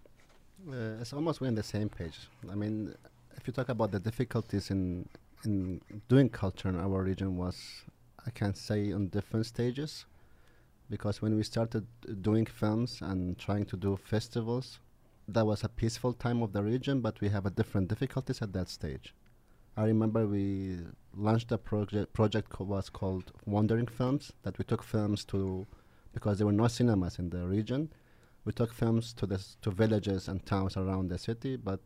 Uh, 0.68 1.00
it's 1.00 1.12
almost 1.12 1.40
we're 1.40 1.48
on 1.48 1.54
the 1.54 1.62
same 1.62 1.88
page. 1.88 2.18
I 2.50 2.54
mean, 2.54 2.94
if 3.36 3.46
you 3.46 3.52
talk 3.52 3.68
about 3.68 3.90
the 3.92 4.00
difficulties 4.00 4.70
in 4.70 5.08
in 5.44 5.80
doing 6.08 6.28
culture 6.28 6.68
in 6.68 6.78
our 6.78 7.02
region 7.02 7.36
was, 7.36 7.56
I 8.26 8.30
can 8.30 8.54
say, 8.54 8.92
on 8.92 9.08
different 9.08 9.46
stages, 9.46 10.06
because 10.92 11.16
when 11.22 11.34
we 11.38 11.42
started 11.42 11.84
doing 12.28 12.46
films 12.60 12.90
and 13.00 13.38
trying 13.46 13.66
to 13.72 13.76
do 13.86 13.90
festivals, 14.12 14.66
that 15.34 15.46
was 15.46 15.64
a 15.64 15.68
peaceful 15.80 16.12
time 16.12 16.42
of 16.42 16.52
the 16.52 16.62
region, 16.62 17.00
but 17.00 17.20
we 17.22 17.28
have 17.30 17.46
a 17.46 17.50
different 17.50 17.88
difficulties 17.88 18.42
at 18.42 18.52
that 18.52 18.68
stage. 18.68 19.14
I 19.76 19.84
remember 19.92 20.26
we 20.26 20.78
launched 21.16 21.50
a 21.52 21.58
project. 21.58 22.12
Project 22.12 22.60
was 22.60 22.90
called 22.90 23.32
Wandering 23.46 23.86
Films. 23.98 24.32
That 24.42 24.58
we 24.58 24.64
took 24.64 24.82
films 24.82 25.24
to, 25.32 25.66
because 26.12 26.36
there 26.38 26.46
were 26.46 26.60
no 26.64 26.68
cinemas 26.68 27.18
in 27.18 27.30
the 27.30 27.46
region 27.56 27.90
we 28.44 28.52
took 28.52 28.72
films 28.72 29.12
to 29.14 29.26
the 29.26 29.44
to 29.62 29.70
villages 29.70 30.28
and 30.28 30.44
towns 30.44 30.76
around 30.76 31.08
the 31.08 31.18
city 31.18 31.56
but 31.56 31.80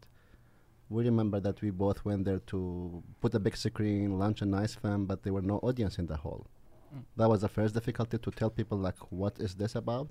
we 0.89 1.05
remember 1.05 1.41
that 1.41 1.61
we 1.61 1.71
both 1.71 2.05
went 2.05 2.25
there 2.25 2.39
to 2.41 3.03
put 3.21 3.35
a 3.35 3.39
big 3.39 3.57
screen 3.57 4.19
launch 4.19 4.43
a 4.43 4.47
nice 4.47 4.75
film 4.75 5.07
but 5.07 5.23
there 5.23 5.33
were 5.33 5.43
no 5.43 5.59
audience 5.59 5.99
in 5.99 6.07
the 6.07 6.17
hall 6.17 6.47
Mm. 6.95 7.03
that 7.17 7.29
was 7.29 7.41
the 7.41 7.49
first 7.49 7.75
difficulty 7.75 8.17
to 8.19 8.31
tell 8.31 8.51
people 8.51 8.79
like 8.79 8.99
what 9.11 9.39
is 9.41 9.55
this 9.57 9.75
about 9.75 10.09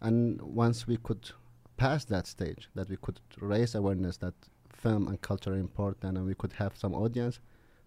and 0.00 0.40
once 0.42 0.86
we 0.86 0.96
could 0.96 1.30
pass 1.76 2.04
that 2.06 2.26
stage 2.26 2.68
that 2.74 2.88
we 2.88 2.96
could 2.96 3.20
raise 3.40 3.74
awareness 3.74 4.16
that 4.18 4.34
film 4.68 5.08
and 5.08 5.20
culture 5.22 5.52
are 5.52 5.58
important 5.58 6.16
and 6.18 6.26
we 6.26 6.34
could 6.34 6.52
have 6.54 6.76
some 6.76 6.94
audience 6.94 7.38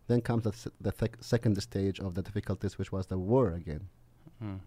then 0.07 0.21
comes 0.21 0.43
the, 0.43 0.71
the 0.81 0.91
thec- 0.91 1.21
second 1.23 1.61
stage 1.61 1.99
of 1.99 2.15
the 2.15 2.21
difficulties 2.21 2.77
which 2.77 2.91
was 2.91 3.07
the 3.07 3.17
war 3.17 3.51
again 3.51 3.87
Mm. 4.43 4.59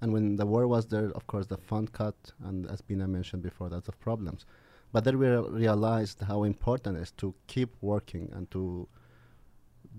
and 0.00 0.12
when 0.14 0.36
the 0.36 0.46
war 0.46 0.66
was 0.66 0.86
there, 0.86 1.10
of 1.12 1.26
course, 1.26 1.46
the 1.46 1.58
fund 1.58 1.92
cut, 1.92 2.14
and 2.46 2.66
as 2.70 2.80
Bina 2.80 3.06
mentioned 3.06 3.42
before, 3.42 3.68
lots 3.68 3.86
of 3.86 4.00
problems. 4.00 4.46
But 4.92 5.04
then 5.04 5.18
we 5.18 5.28
re- 5.28 5.46
realized 5.50 6.22
how 6.22 6.44
important 6.44 6.96
it 6.96 7.02
is 7.02 7.10
to 7.18 7.34
keep 7.46 7.76
working 7.82 8.30
and 8.34 8.50
to 8.52 8.88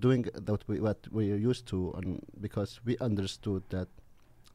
doing 0.01 0.23
that 0.33 0.67
we, 0.67 0.79
what 0.79 0.99
we 1.11 1.31
are 1.31 1.43
used 1.51 1.65
to, 1.67 1.93
and 1.97 2.21
because 2.41 2.81
we 2.83 2.97
understood 2.97 3.63
that 3.69 3.87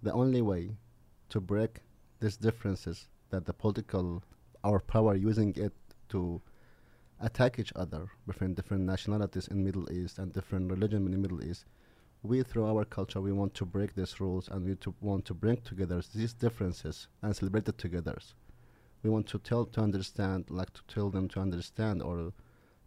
the 0.02 0.12
only 0.12 0.42
way 0.42 0.76
to 1.30 1.40
break 1.40 1.80
these 2.20 2.36
differences, 2.36 3.08
that 3.30 3.46
the 3.46 3.52
political, 3.52 4.22
our 4.62 4.80
power 4.80 5.14
using 5.14 5.54
it 5.56 5.72
to 6.10 6.40
attack 7.20 7.58
each 7.58 7.72
other 7.74 8.06
between 8.26 8.52
different 8.54 8.84
nationalities 8.84 9.48
in 9.48 9.64
Middle 9.64 9.90
East 9.90 10.18
and 10.18 10.32
different 10.32 10.70
religion 10.70 11.06
in 11.06 11.22
Middle 11.22 11.42
East, 11.42 11.64
we 12.22 12.42
through 12.42 12.66
our 12.66 12.84
culture 12.84 13.20
we 13.20 13.32
want 13.32 13.54
to 13.54 13.64
break 13.64 13.94
these 13.94 14.20
rules 14.20 14.48
and 14.48 14.64
we 14.64 14.74
to 14.76 14.94
want 15.00 15.24
to 15.24 15.34
bring 15.34 15.56
together 15.58 16.02
these 16.14 16.32
differences 16.32 17.08
and 17.22 17.34
celebrate 17.36 17.68
it 17.68 17.78
together 17.78 18.18
we 19.02 19.10
want 19.10 19.26
to 19.28 19.38
tell 19.38 19.64
to 19.64 19.80
understand 19.80 20.44
like 20.48 20.72
to 20.72 20.82
tell 20.88 21.10
them 21.10 21.28
to 21.28 21.38
understand 21.40 22.02
or 22.02 22.32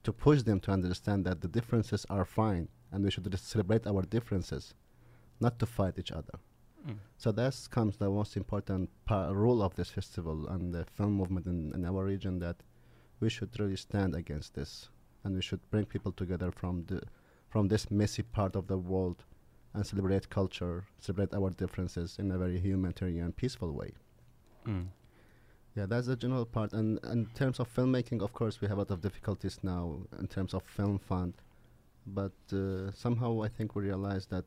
to 0.09 0.13
push 0.13 0.41
them 0.41 0.59
to 0.59 0.71
understand 0.71 1.19
that 1.25 1.39
the 1.41 1.47
differences 1.47 2.03
are 2.09 2.25
fine 2.25 2.67
and 2.91 3.03
we 3.03 3.11
should 3.11 3.27
celebrate 3.39 3.85
our 3.85 4.01
differences 4.17 4.73
not 5.39 5.53
to 5.59 5.65
fight 5.77 5.95
each 6.01 6.11
other 6.11 6.37
Mm. 6.87 6.97
so 7.17 7.31
that 7.31 7.55
comes 7.71 7.97
the 7.97 8.09
most 8.09 8.37
important 8.37 8.89
role 9.43 9.61
of 9.61 9.75
this 9.75 9.89
festival 9.89 10.47
and 10.47 10.73
the 10.73 10.85
film 10.85 11.13
movement 11.13 11.45
in, 11.45 11.73
in 11.75 11.83
our 11.85 12.05
region 12.05 12.39
that 12.39 12.57
we 13.19 13.29
should 13.29 13.51
really 13.59 13.75
stand 13.75 14.15
against 14.15 14.53
this 14.53 14.89
and 15.23 15.35
we 15.35 15.41
should 15.41 15.59
bring 15.71 15.85
people 15.85 16.13
together 16.13 16.51
from 16.51 16.85
the 16.85 17.01
from 17.49 17.67
this 17.67 17.91
messy 17.91 18.23
part 18.23 18.55
of 18.55 18.67
the 18.67 18.77
world 18.77 19.25
and 19.73 19.85
celebrate 19.85 20.29
culture, 20.29 20.85
celebrate 20.99 21.33
our 21.33 21.49
differences 21.49 22.17
in 22.21 22.31
a 22.31 22.37
very 22.37 22.59
humanitarian, 22.59 23.25
and 23.25 23.35
peaceful 23.35 23.71
way. 23.71 23.91
Mm. 24.65 24.85
Yeah, 25.75 25.85
that's 25.85 26.07
the 26.07 26.15
general 26.15 26.45
part. 26.45 26.73
And 26.73 26.99
in 27.05 27.27
terms 27.35 27.59
of 27.59 27.73
filmmaking, 27.73 28.21
of 28.21 28.33
course, 28.33 28.59
we 28.59 28.67
have 28.67 28.77
a 28.77 28.81
lot 28.81 28.91
of 28.91 29.01
difficulties 29.01 29.59
now 29.63 29.99
in 30.19 30.27
terms 30.27 30.53
of 30.53 30.63
film 30.63 30.99
fund. 30.99 31.33
But 32.07 32.33
uh, 32.51 32.91
somehow 32.91 33.43
I 33.43 33.47
think 33.49 33.75
we 33.75 33.83
realize 33.83 34.25
that 34.27 34.45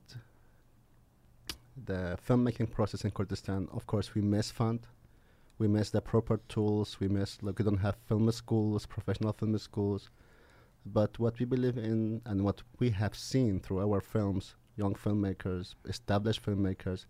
the 1.85 2.19
filmmaking 2.29 2.71
process 2.71 3.05
in 3.05 3.13
Kurdistan, 3.13 3.69
of 3.73 3.87
course, 3.87 4.15
we 4.15 4.21
miss 4.21 4.51
fund. 4.51 4.81
We 5.59 5.69
miss 5.69 5.91
the 5.91 6.01
proper 6.01 6.39
tools. 6.49 6.99
We 6.99 7.09
miss, 7.09 7.39
like, 7.43 7.59
we 7.59 7.65
don't 7.65 7.79
have 7.79 7.97
film 8.09 8.31
schools, 8.33 8.85
professional 8.85 9.33
film 9.33 9.57
schools. 9.59 10.11
But 10.85 11.19
what 11.19 11.39
we 11.39 11.47
believe 11.47 11.79
in 11.79 12.21
and 12.27 12.43
what 12.43 12.63
we 12.81 12.91
have 12.91 13.15
seen 13.15 13.61
through 13.61 13.81
our 13.81 14.01
films, 14.01 14.57
young 14.77 14.95
filmmakers, 14.95 15.77
established 15.87 16.45
filmmakers, 16.45 17.07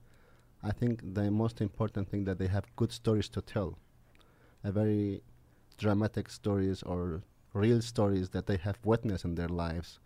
I 0.63 0.71
think 0.73 1.15
the 1.15 1.31
most 1.31 1.61
important 1.61 2.11
thing 2.11 2.25
that 2.25 2.39
they 2.39 2.49
have 2.49 2.77
good 2.77 2.93
stories 2.93 3.29
to 3.31 3.41
tell, 3.41 3.79
a 4.65 4.73
very 4.73 5.23
dramatic 5.79 6.29
stories 6.31 6.83
or 6.83 7.23
real 7.55 7.81
stories 7.81 8.31
that 8.31 8.47
they 8.47 8.57
have 8.57 8.79
witnessed 8.85 9.25
in 9.25 9.35
their 9.35 9.49
lives, 9.49 9.99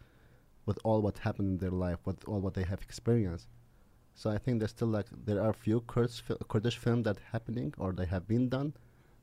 with 0.64 0.78
all 0.84 1.00
what 1.02 1.18
happened 1.18 1.48
in 1.48 1.58
their 1.58 1.70
life, 1.70 1.98
with 2.04 2.26
all 2.28 2.40
what 2.40 2.54
they 2.54 2.64
have 2.64 2.82
experienced. 2.82 3.48
So 4.14 4.30
I 4.30 4.38
think 4.38 4.58
there's 4.58 4.70
still 4.70 4.88
like 4.88 5.06
there 5.26 5.42
are 5.42 5.52
few 5.52 5.80
Kurds 5.82 6.18
fil- 6.20 6.38
Kurdish 6.48 6.78
films 6.78 7.04
that 7.04 7.18
happening 7.32 7.74
or 7.78 7.92
they 7.92 8.06
have 8.06 8.26
been 8.26 8.48
done, 8.48 8.72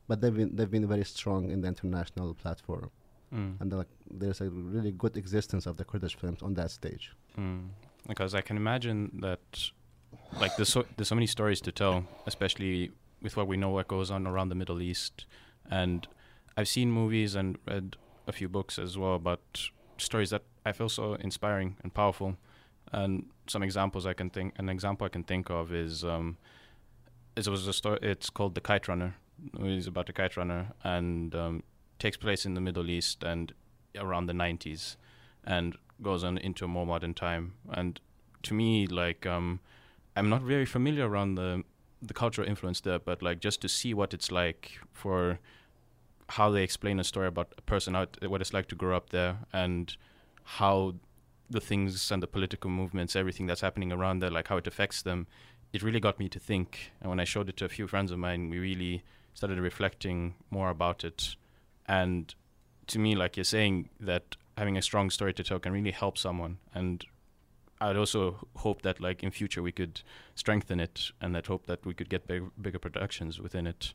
but 0.08 0.22
they've 0.22 0.36
been 0.36 0.56
they've 0.56 0.70
been 0.72 0.88
very 0.88 1.04
strong 1.06 1.50
in 1.50 1.62
the 1.62 1.68
international 1.68 2.34
platform, 2.36 2.92
Mm. 3.34 3.60
and 3.60 3.74
like 3.74 3.88
there's 4.12 4.42
a 4.42 4.50
really 4.52 4.92
good 4.92 5.18
existence 5.18 5.66
of 5.66 5.78
the 5.78 5.84
Kurdish 5.84 6.16
films 6.16 6.44
on 6.44 6.54
that 6.54 6.70
stage. 6.70 7.12
Mm. 7.38 7.70
Because 8.08 8.36
I 8.36 8.42
can 8.42 8.58
imagine 8.58 9.00
that, 9.22 9.72
like, 10.40 10.56
there's 10.58 10.70
so 10.70 10.86
there's 10.96 11.08
so 11.08 11.16
many 11.16 11.26
stories 11.28 11.60
to 11.62 11.72
tell, 11.72 12.06
especially 12.28 12.92
with 13.24 13.36
what 13.36 13.48
we 13.48 13.58
know 13.58 13.70
what 13.70 13.88
goes 13.88 14.12
on 14.12 14.28
around 14.28 14.50
the 14.50 14.56
Middle 14.56 14.82
East, 14.82 15.26
and 15.72 16.08
I've 16.56 16.68
seen 16.68 16.92
movies 16.92 17.34
and 17.34 17.58
read 17.66 17.96
a 18.28 18.32
few 18.32 18.48
books 18.48 18.78
as 18.78 18.98
well 18.98 19.16
about 19.16 19.70
stories 19.98 20.30
that 20.30 20.44
I 20.66 20.72
feel 20.72 20.90
so 20.90 21.16
inspiring 21.16 21.78
and 21.82 21.94
powerful. 21.94 22.38
And 22.92 23.26
some 23.48 23.64
examples 23.64 24.06
I 24.06 24.14
can 24.14 24.30
think, 24.30 24.54
an 24.58 24.70
example 24.70 25.06
I 25.06 25.10
can 25.10 25.24
think 25.24 25.50
of 25.50 25.74
is, 25.74 26.04
um, 26.04 26.38
it 27.36 27.48
was 27.48 27.68
a 27.68 27.74
story. 27.74 28.00
It's 28.02 28.30
called 28.30 28.54
The 28.54 28.62
Kite 28.62 28.88
Runner. 28.88 29.16
It's 29.60 29.88
about 29.88 30.10
a 30.10 30.14
kite 30.14 30.38
runner 30.38 30.68
and 30.84 31.34
um, 31.34 31.64
takes 31.98 32.18
place 32.18 32.46
in 32.46 32.54
the 32.54 32.62
Middle 32.62 32.90
East 32.90 33.24
and 33.24 33.52
around 33.98 34.28
the 34.28 34.34
90s, 34.34 34.96
and 35.44 35.76
goes 36.02 36.24
on 36.24 36.38
into 36.38 36.66
a 36.66 36.68
more 36.68 36.86
modern 36.86 37.14
time. 37.14 37.54
And 37.72 38.00
to 38.44 38.54
me, 38.54 38.88
like, 38.88 39.26
um, 39.26 39.60
I'm 40.16 40.30
not 40.30 40.44
very 40.44 40.66
familiar 40.66 41.10
around 41.10 41.36
the 41.36 41.64
the 42.06 42.14
cultural 42.14 42.48
influence 42.48 42.82
there, 42.82 43.00
but 43.00 43.22
like 43.22 43.40
just 43.40 43.62
to 43.62 43.70
see 43.70 43.94
what 43.94 44.14
it's 44.14 44.32
like 44.32 44.80
for 44.92 45.40
how 46.30 46.50
they 46.50 46.64
explain 46.64 47.00
a 47.00 47.04
story 47.04 47.28
about 47.28 47.54
a 47.58 47.62
person, 47.62 47.96
it, 47.96 48.30
what 48.30 48.42
it's 48.42 48.54
like 48.54 48.68
to 48.68 48.76
grow 48.76 48.96
up 48.96 49.10
there, 49.10 49.38
and 49.54 49.96
how 50.44 50.96
the 51.50 51.62
things 51.62 52.12
and 52.12 52.22
the 52.22 52.28
political 52.28 52.70
movements, 52.70 53.16
everything 53.16 53.46
that's 53.46 53.62
happening 53.62 53.92
around 53.92 54.20
there, 54.20 54.32
like 54.32 54.48
how 54.48 54.58
it 54.58 54.68
affects 54.68 55.02
them. 55.02 55.28
It 55.72 55.82
really 55.82 56.00
got 56.00 56.20
me 56.20 56.30
to 56.30 56.40
think. 56.40 56.92
And 57.02 57.10
when 57.10 57.20
I 57.20 57.24
showed 57.24 57.50
it 57.50 57.58
to 57.58 57.66
a 57.66 57.70
few 57.70 57.88
friends 57.88 58.12
of 58.12 58.20
mine, 58.20 58.50
we 58.50 58.60
really 58.60 59.04
started 59.34 59.60
reflecting 59.60 60.36
more 60.50 60.70
about 60.70 61.04
it. 61.04 61.36
And 61.88 62.34
to 62.88 63.00
me, 63.00 63.16
like 63.16 63.38
you're 63.38 63.44
saying, 63.44 63.90
that 64.00 64.36
having 64.58 64.78
a 64.78 64.82
strong 64.82 65.10
story 65.10 65.34
to 65.34 65.44
tell 65.44 65.60
can 65.60 65.74
really 65.74 65.92
help 65.92 66.18
someone. 66.18 66.58
And 66.74 67.06
I'd 67.90 67.98
also 67.98 68.48
hope 68.56 68.82
that, 68.84 69.00
like 69.00 69.24
in 69.24 69.32
future, 69.32 69.62
we 69.62 69.72
could 69.72 70.02
strengthen 70.36 70.80
it, 70.80 71.12
and 71.22 71.36
that 71.36 71.48
hope 71.48 71.66
that 71.68 71.86
we 71.86 71.94
could 71.94 72.10
get 72.10 72.28
big, 72.28 72.44
bigger 72.62 72.80
productions 72.80 73.40
within 73.40 73.68
it. 73.68 73.94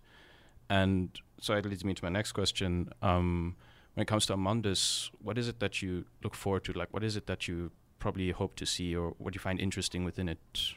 And 0.71 1.19
so 1.41 1.55
that 1.55 1.65
leads 1.65 1.85
me 1.85 1.95
to 1.95 2.05
my 2.05 2.11
next 2.11 2.33
question. 2.33 2.91
Um, 3.03 3.57
when 3.95 4.03
it 4.03 4.07
comes 4.07 4.27
to 4.27 4.35
Amandus, 4.35 5.11
what 5.23 5.39
is 5.39 5.49
it 5.49 5.59
that 5.61 5.83
you 5.83 6.05
look 6.23 6.35
forward 6.35 6.65
to? 6.65 6.73
Like, 6.73 6.93
what 6.93 7.03
is 7.03 7.17
it 7.17 7.27
that 7.27 7.49
you 7.49 7.71
probably 7.99 8.31
hope 8.31 8.55
to 8.57 8.67
see, 8.67 8.95
or 8.95 9.15
what 9.19 9.35
you 9.35 9.41
find 9.41 9.59
interesting 9.61 10.05
within 10.05 10.29
it? 10.29 10.75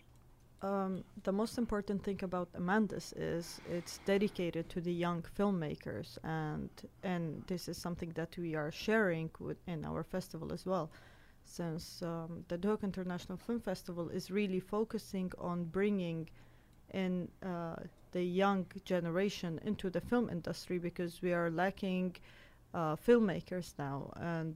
Um, 0.64 1.04
the 1.24 1.32
most 1.32 1.58
important 1.58 2.04
thing 2.04 2.20
about 2.24 2.50
Amandus 2.54 3.14
is 3.18 3.60
it's 3.70 4.00
dedicated 4.06 4.70
to 4.70 4.80
the 4.80 4.94
young 4.94 5.26
filmmakers, 5.38 6.18
and 6.24 6.70
and 7.04 7.44
this 7.48 7.68
is 7.68 7.78
something 7.78 8.12
that 8.14 8.38
we 8.38 8.56
are 8.56 8.72
sharing 8.72 9.30
with 9.40 9.58
in 9.68 9.86
our 9.86 10.04
festival 10.04 10.54
as 10.54 10.66
well, 10.66 10.92
since 11.52 12.02
um, 12.02 12.46
the 12.48 12.58
Duhok 12.58 12.84
International 12.84 13.38
Film 13.38 13.60
Festival 13.60 14.10
is 14.10 14.32
really 14.32 14.60
focusing 14.60 15.32
on 15.38 15.66
bringing 15.66 16.30
in 16.94 17.28
uh, 17.44 17.76
the 18.14 18.24
young 18.24 18.66
generation 18.86 19.60
into 19.66 19.90
the 19.90 20.00
film 20.02 20.30
industry 20.30 20.78
because 20.78 21.22
we 21.22 21.34
are 21.34 21.50
lacking 21.52 22.16
uh, 22.74 22.96
filmmakers 22.96 23.74
now, 23.78 24.12
and 24.16 24.56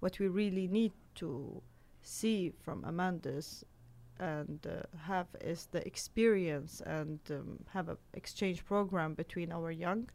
what 0.00 0.18
we 0.18 0.26
really 0.26 0.66
need 0.66 0.92
to 1.14 1.62
see 2.02 2.52
from 2.60 2.82
Amandus 2.82 3.64
and 4.18 4.66
uh, 4.66 4.82
have 4.98 5.28
is 5.40 5.66
the 5.66 5.86
experience 5.86 6.80
and 6.86 7.20
um, 7.30 7.58
have 7.72 7.88
an 7.88 7.98
exchange 8.14 8.64
program 8.64 9.14
between 9.14 9.52
our 9.52 9.70
young 9.70 10.08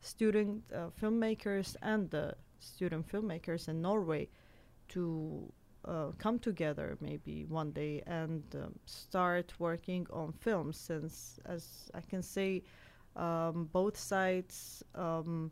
student 0.00 0.62
uh, 0.74 0.88
filmmakers 1.00 1.76
and 1.82 2.10
the 2.10 2.34
student 2.58 3.06
filmmakers 3.06 3.68
in 3.68 3.80
Norway 3.82 4.28
to 4.92 5.52
uh, 5.84 6.06
come 6.18 6.38
together 6.38 6.96
maybe 7.00 7.44
one 7.48 7.72
day 7.72 8.02
and 8.06 8.42
um, 8.54 8.72
start 8.86 9.52
working 9.58 10.06
on 10.12 10.32
films 10.32 10.76
since 10.76 11.40
as 11.44 11.90
I 11.94 12.00
can 12.00 12.22
say 12.22 12.62
um, 13.16 13.68
both 13.72 13.96
sides 13.96 14.82
um, 14.94 15.50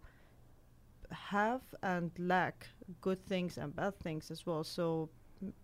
have 1.10 1.62
and 1.82 2.10
lack 2.18 2.68
good 3.00 3.24
things 3.26 3.58
and 3.58 3.74
bad 3.74 3.98
things 3.98 4.30
as 4.30 4.46
well. 4.46 4.64
So 4.64 5.10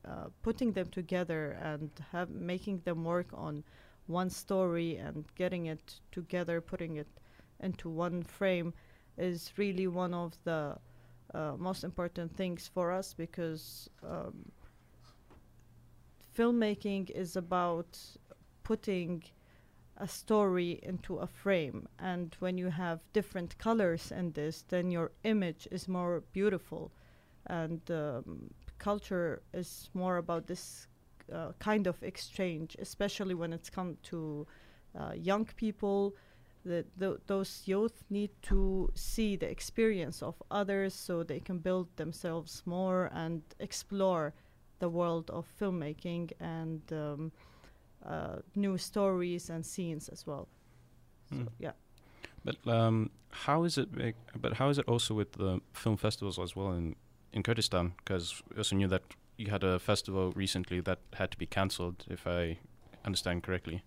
uh, 0.04 0.28
putting 0.42 0.72
them 0.72 0.88
together 0.88 1.58
and 1.62 1.90
have 2.12 2.30
making 2.30 2.80
them 2.84 3.04
work 3.04 3.28
on 3.32 3.62
one 4.06 4.30
story 4.30 4.96
and 4.96 5.24
getting 5.34 5.66
it 5.66 6.00
together, 6.12 6.60
putting 6.60 6.96
it 6.96 7.08
into 7.60 7.88
one 7.88 8.22
frame, 8.22 8.72
is 9.18 9.52
really 9.56 9.86
one 9.86 10.14
of 10.14 10.36
the 10.44 10.76
most 11.58 11.84
important 11.84 12.34
things 12.36 12.70
for 12.72 12.92
us 12.92 13.14
because 13.14 13.90
um, 14.02 14.52
filmmaking 16.36 17.10
is 17.10 17.36
about 17.36 17.98
putting 18.62 19.22
a 19.98 20.08
story 20.08 20.78
into 20.82 21.16
a 21.16 21.26
frame 21.26 21.88
and 21.98 22.36
when 22.40 22.58
you 22.58 22.68
have 22.68 23.00
different 23.12 23.56
colors 23.58 24.12
in 24.12 24.32
this 24.32 24.64
then 24.68 24.90
your 24.90 25.10
image 25.24 25.66
is 25.70 25.88
more 25.88 26.22
beautiful 26.32 26.92
and 27.46 27.90
um, 27.90 28.50
culture 28.78 29.42
is 29.52 29.88
more 29.94 30.16
about 30.18 30.46
this 30.46 30.86
uh, 31.32 31.52
kind 31.58 31.86
of 31.86 32.02
exchange, 32.02 32.76
especially 32.78 33.34
when 33.34 33.52
it's 33.52 33.70
come 33.70 33.96
to 34.04 34.46
uh, 34.98 35.12
young 35.14 35.44
people. 35.56 36.14
That 36.66 36.86
th- 36.98 37.20
those 37.26 37.62
youth 37.66 38.04
need 38.10 38.30
to 38.42 38.90
see 38.94 39.36
the 39.36 39.48
experience 39.50 40.22
of 40.26 40.34
others 40.50 40.94
so 40.94 41.22
they 41.22 41.40
can 41.40 41.58
build 41.58 41.86
themselves 41.96 42.62
more 42.66 43.10
and 43.14 43.42
explore 43.60 44.32
the 44.78 44.88
world 44.88 45.30
of 45.30 45.46
filmmaking 45.60 46.32
and 46.40 46.82
um, 46.92 47.32
uh, 48.04 48.36
new 48.54 48.78
stories 48.78 49.50
and 49.50 49.64
scenes 49.64 50.08
as 50.08 50.26
well. 50.26 50.48
So, 51.30 51.36
Hmm. 51.36 51.46
yeah. 51.58 51.72
But 52.44 52.56
um, 52.66 53.10
how 53.30 53.64
is 53.64 53.78
it? 53.78 53.88
But 54.40 54.52
how 54.54 54.70
is 54.70 54.78
it 54.78 54.88
also 54.88 55.14
with 55.14 55.32
the 55.32 55.60
film 55.72 55.96
festivals 55.96 56.38
as 56.38 56.56
well 56.56 56.72
in 56.72 56.94
in 57.32 57.42
Kurdistan? 57.42 57.92
Because 57.96 58.42
we 58.50 58.56
also 58.58 58.76
knew 58.76 58.88
that 58.88 59.02
you 59.38 59.50
had 59.50 59.64
a 59.64 59.78
festival 59.78 60.32
recently 60.36 60.80
that 60.82 60.98
had 61.12 61.30
to 61.30 61.38
be 61.38 61.46
cancelled, 61.46 62.04
if 62.10 62.26
I 62.26 62.58
understand 63.04 63.42
correctly. 63.42 63.82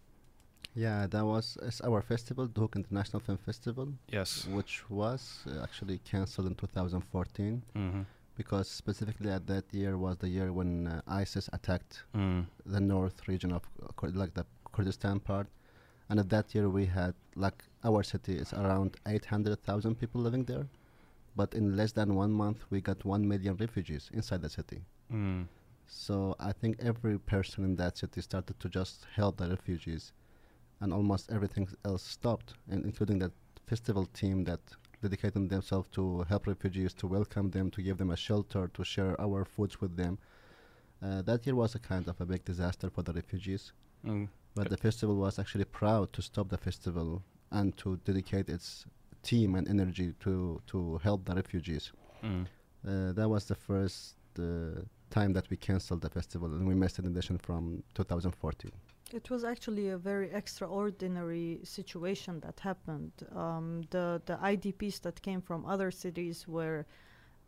Yeah, 0.75 1.08
that 1.08 1.25
was 1.25 1.58
it's 1.62 1.82
our 1.82 2.01
festival, 2.01 2.47
the 2.47 2.53
Duhok 2.53 2.75
International 2.75 3.19
Film 3.19 3.38
Festival, 3.38 3.88
Yes. 4.12 4.45
which 4.47 4.89
was 4.89 5.43
uh, 5.47 5.63
actually 5.63 5.99
cancelled 5.99 6.47
in 6.47 6.55
2014 6.55 7.63
Mm-hmm. 7.75 8.01
because 8.38 8.69
specifically 8.69 9.29
at 9.32 9.45
that 9.47 9.65
year 9.73 9.97
was 9.97 10.17
the 10.17 10.29
year 10.29 10.53
when 10.53 10.88
uh, 10.88 11.01
ISIS 11.08 11.49
attacked 11.53 12.03
Mm. 12.15 12.45
the 12.65 12.79
north 12.79 13.27
region 13.27 13.51
of 13.51 13.63
Kur- 13.97 14.12
like 14.13 14.34
the 14.34 14.45
Kurdistan 14.71 15.19
part, 15.19 15.47
and 16.10 16.19
at 16.19 16.29
that 16.29 16.53
year 16.55 16.69
we 16.69 16.86
had 16.86 17.13
like 17.36 17.63
our 17.84 18.03
city 18.03 18.36
is 18.38 18.53
around 18.53 18.95
800,000 19.05 19.95
people 19.95 20.21
living 20.21 20.45
there, 20.45 20.67
but 21.36 21.53
in 21.53 21.75
less 21.75 21.91
than 21.93 22.15
one 22.15 22.32
month 22.32 22.60
we 22.69 22.79
got 22.79 23.03
one 23.03 23.27
million 23.27 23.55
refugees 23.58 24.10
inside 24.13 24.41
the 24.41 24.49
city. 24.49 24.82
Mm. 25.12 25.47
So 25.88 26.36
I 26.39 26.51
think 26.53 26.77
every 26.79 27.17
person 27.17 27.63
in 27.65 27.75
that 27.77 27.97
city 27.97 28.21
started 28.21 28.60
to 28.60 28.69
just 28.69 29.08
help 29.15 29.38
the 29.38 29.49
refugees, 29.49 30.13
and 30.81 30.93
almost 30.93 31.31
everything 31.31 31.67
else 31.85 32.03
stopped, 32.03 32.53
and 32.71 32.85
including 32.85 33.19
that 33.19 33.31
festival 33.67 34.05
team 34.07 34.43
that 34.45 34.59
dedicated 35.01 35.49
themselves 35.49 35.87
to 35.91 36.23
help 36.23 36.47
refugees, 36.47 36.93
to 36.93 37.07
welcome 37.07 37.49
them, 37.51 37.69
to 37.71 37.81
give 37.81 37.97
them 37.97 38.09
a 38.11 38.17
shelter, 38.17 38.67
to 38.73 38.83
share 38.83 39.19
our 39.21 39.45
foods 39.45 39.79
with 39.81 39.95
them. 39.95 40.17
Uh, 41.01 41.21
that 41.21 41.45
year 41.45 41.55
was 41.55 41.75
a 41.75 41.79
kind 41.79 42.07
of 42.07 42.19
a 42.19 42.25
big 42.25 42.43
disaster 42.43 42.89
for 42.89 43.01
the 43.03 43.13
refugees, 43.13 43.71
Mm. 44.05 44.27
but 44.55 44.69
the 44.69 44.77
festival 44.77 45.15
was 45.17 45.39
actually 45.39 45.65
proud 45.65 46.11
to 46.13 46.21
stop 46.21 46.47
the 46.49 46.57
festival 46.57 47.21
and 47.51 47.75
to 47.77 47.97
dedicate 48.05 48.47
its 48.49 48.85
team 49.23 49.55
and 49.55 49.67
energy 49.67 50.13
to 50.19 50.61
to 50.67 50.97
help 51.03 51.25
the 51.25 51.35
refugees. 51.35 51.91
Mm. 52.23 52.45
Uh, 52.87 53.11
that 53.13 53.27
was 53.29 53.45
the 53.45 53.55
first 53.55 54.15
uh, 54.37 54.81
time 55.09 55.33
that 55.33 55.49
we 55.49 55.57
canceled 55.57 56.01
the 56.01 56.09
festival 56.09 56.49
and 56.53 56.65
we 56.67 56.75
missed 56.75 56.99
an 56.99 57.05
edition 57.05 57.37
from 57.37 57.83
2014. 57.95 58.71
It 59.12 59.30
was 59.30 59.43
actually 59.43 59.89
a 59.89 59.98
very 59.98 60.32
extraordinary 60.32 61.62
situation 61.63 62.39
that 62.41 62.60
happened. 62.60 63.12
Um, 63.36 63.84
the 63.89 64.22
the 64.26 64.38
IDPs 64.38 65.02
that 65.02 65.22
came 65.22 65.41
from 65.41 65.65
other 65.65 65.91
cities 65.91 66.48
were 66.48 66.86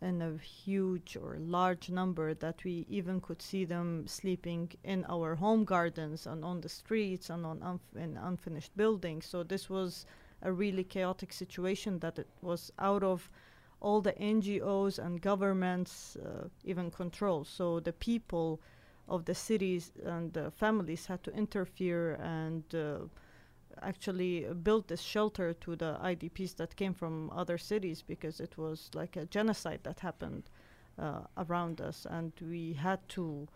in 0.01 0.21
a 0.21 0.37
huge 0.37 1.15
or 1.15 1.37
large 1.37 1.89
number 1.91 2.33
that 2.33 2.63
we 2.63 2.85
even 2.89 3.21
could 3.21 3.41
see 3.41 3.65
them 3.65 4.07
sleeping 4.07 4.71
in 4.83 5.05
our 5.07 5.35
home 5.35 5.63
gardens 5.63 6.25
and 6.25 6.43
on 6.43 6.61
the 6.61 6.69
streets 6.69 7.29
and 7.29 7.45
on 7.45 7.59
unf- 7.59 7.95
in 7.95 8.17
unfinished 8.17 8.75
buildings. 8.75 9.27
So 9.27 9.43
this 9.43 9.69
was 9.69 10.05
a 10.41 10.51
really 10.51 10.83
chaotic 10.83 11.31
situation 11.31 11.99
that 11.99 12.17
it 12.17 12.27
was 12.41 12.71
out 12.79 13.03
of 13.03 13.29
all 13.79 14.01
the 14.01 14.13
NGOs 14.13 14.97
and 14.97 15.21
governments 15.21 16.15
uh, 16.17 16.47
even 16.63 16.89
control. 16.89 17.43
So 17.43 17.79
the 17.79 17.93
people 17.93 18.59
of 19.11 19.25
the 19.25 19.35
cities 19.35 19.91
and 20.05 20.33
the 20.33 20.51
families 20.51 21.05
had 21.07 21.21
to 21.23 21.31
interfere 21.33 22.13
and 22.21 22.63
uh, 22.73 22.99
actually 23.81 24.45
built 24.63 24.87
this 24.87 25.01
shelter 25.01 25.53
to 25.53 25.75
the 25.75 25.97
IDPs 26.01 26.55
that 26.57 26.75
came 26.75 26.93
from 26.93 27.29
other 27.31 27.57
cities 27.57 28.01
because 28.01 28.39
it 28.39 28.57
was 28.57 28.89
like 28.93 29.15
a 29.17 29.25
genocide 29.25 29.79
that 29.83 29.99
happened 29.99 30.49
uh, 30.99 31.21
around 31.37 31.81
us, 31.81 32.05
and 32.09 32.31
we 32.41 32.73
had 32.73 32.99
to 33.09 33.47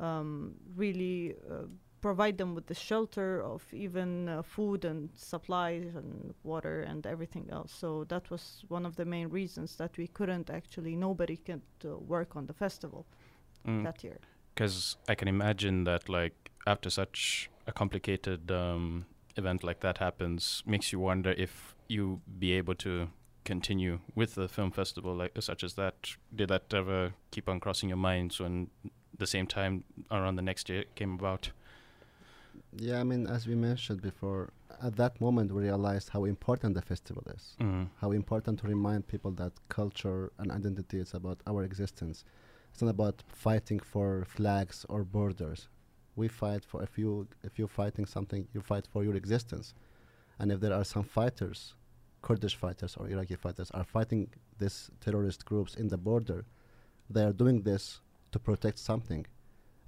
um, 0.00 0.54
really 0.76 1.34
uh, 1.50 1.64
provide 2.00 2.38
them 2.38 2.54
with 2.54 2.66
the 2.66 2.74
shelter 2.74 3.42
of 3.42 3.62
even 3.72 4.28
uh, 4.28 4.42
food 4.42 4.84
and 4.84 5.10
supplies 5.14 5.94
and 5.94 6.34
water 6.44 6.82
and 6.82 7.06
everything 7.06 7.48
else. 7.50 7.72
So 7.72 8.04
that 8.04 8.30
was 8.30 8.64
one 8.68 8.86
of 8.86 8.96
the 8.96 9.04
main 9.04 9.28
reasons 9.28 9.76
that 9.76 9.96
we 9.98 10.06
couldn't 10.06 10.50
actually, 10.50 10.96
nobody 10.96 11.36
could 11.36 11.62
uh, 11.84 11.96
work 11.98 12.36
on 12.36 12.46
the 12.46 12.54
festival 12.54 13.06
Mm. 13.66 13.84
that 13.84 14.02
year. 14.04 14.18
Because 14.58 14.96
I 15.08 15.14
can 15.14 15.28
imagine 15.28 15.84
that 15.84 16.08
like 16.08 16.50
after 16.66 16.90
such 16.90 17.48
a 17.68 17.72
complicated 17.72 18.50
um, 18.50 19.06
event 19.36 19.62
like 19.62 19.78
that 19.80 19.98
happens, 19.98 20.64
makes 20.66 20.92
you 20.92 20.98
wonder 20.98 21.30
if 21.30 21.76
you 21.86 22.20
be 22.40 22.54
able 22.54 22.74
to 22.74 23.08
continue 23.44 24.00
with 24.16 24.34
the 24.34 24.48
film 24.48 24.72
festival 24.72 25.14
like 25.14 25.30
such 25.38 25.62
as 25.62 25.74
that. 25.74 25.94
Did 26.34 26.48
that 26.48 26.74
ever 26.74 27.12
keep 27.30 27.48
on 27.48 27.60
crossing 27.60 27.88
your 27.88 27.98
minds 27.98 28.40
when 28.40 28.68
the 29.16 29.28
same 29.28 29.46
time 29.46 29.84
around 30.10 30.34
the 30.34 30.42
next 30.42 30.68
year 30.68 30.84
came 30.96 31.14
about? 31.14 31.52
Yeah, 32.76 32.98
I 32.98 33.04
mean, 33.04 33.28
as 33.28 33.46
we 33.46 33.54
mentioned 33.54 34.02
before, 34.02 34.50
at 34.82 34.96
that 34.96 35.20
moment 35.20 35.52
we 35.52 35.62
realized 35.62 36.08
how 36.08 36.24
important 36.24 36.74
the 36.74 36.82
festival 36.82 37.22
is. 37.32 37.54
Mm. 37.60 37.90
How 38.00 38.10
important 38.10 38.58
to 38.58 38.66
remind 38.66 39.06
people 39.06 39.30
that 39.32 39.52
culture 39.68 40.32
and 40.38 40.50
identity 40.50 40.98
is 40.98 41.14
about 41.14 41.38
our 41.46 41.62
existence. 41.62 42.24
It's 42.78 42.82
not 42.84 42.90
about 42.90 43.24
fighting 43.26 43.80
for 43.80 44.24
flags 44.24 44.86
or 44.88 45.02
borders. 45.02 45.66
We 46.14 46.28
fight 46.28 46.64
for 46.64 46.80
if 46.80 46.96
you 46.96 47.26
if 47.42 47.58
you're 47.58 47.76
fighting 47.82 48.06
something, 48.06 48.46
you 48.54 48.60
fight 48.60 48.86
for 48.86 49.02
your 49.02 49.16
existence. 49.16 49.74
And 50.38 50.52
if 50.52 50.60
there 50.60 50.72
are 50.72 50.84
some 50.84 51.02
fighters, 51.02 51.74
Kurdish 52.22 52.54
fighters 52.54 52.96
or 52.96 53.08
Iraqi 53.08 53.34
fighters, 53.34 53.72
are 53.72 53.82
fighting 53.82 54.28
these 54.60 54.92
terrorist 55.00 55.44
groups 55.44 55.74
in 55.74 55.88
the 55.88 55.96
border, 55.96 56.44
they 57.10 57.24
are 57.24 57.32
doing 57.32 57.62
this 57.62 58.00
to 58.30 58.38
protect 58.38 58.78
something. 58.78 59.26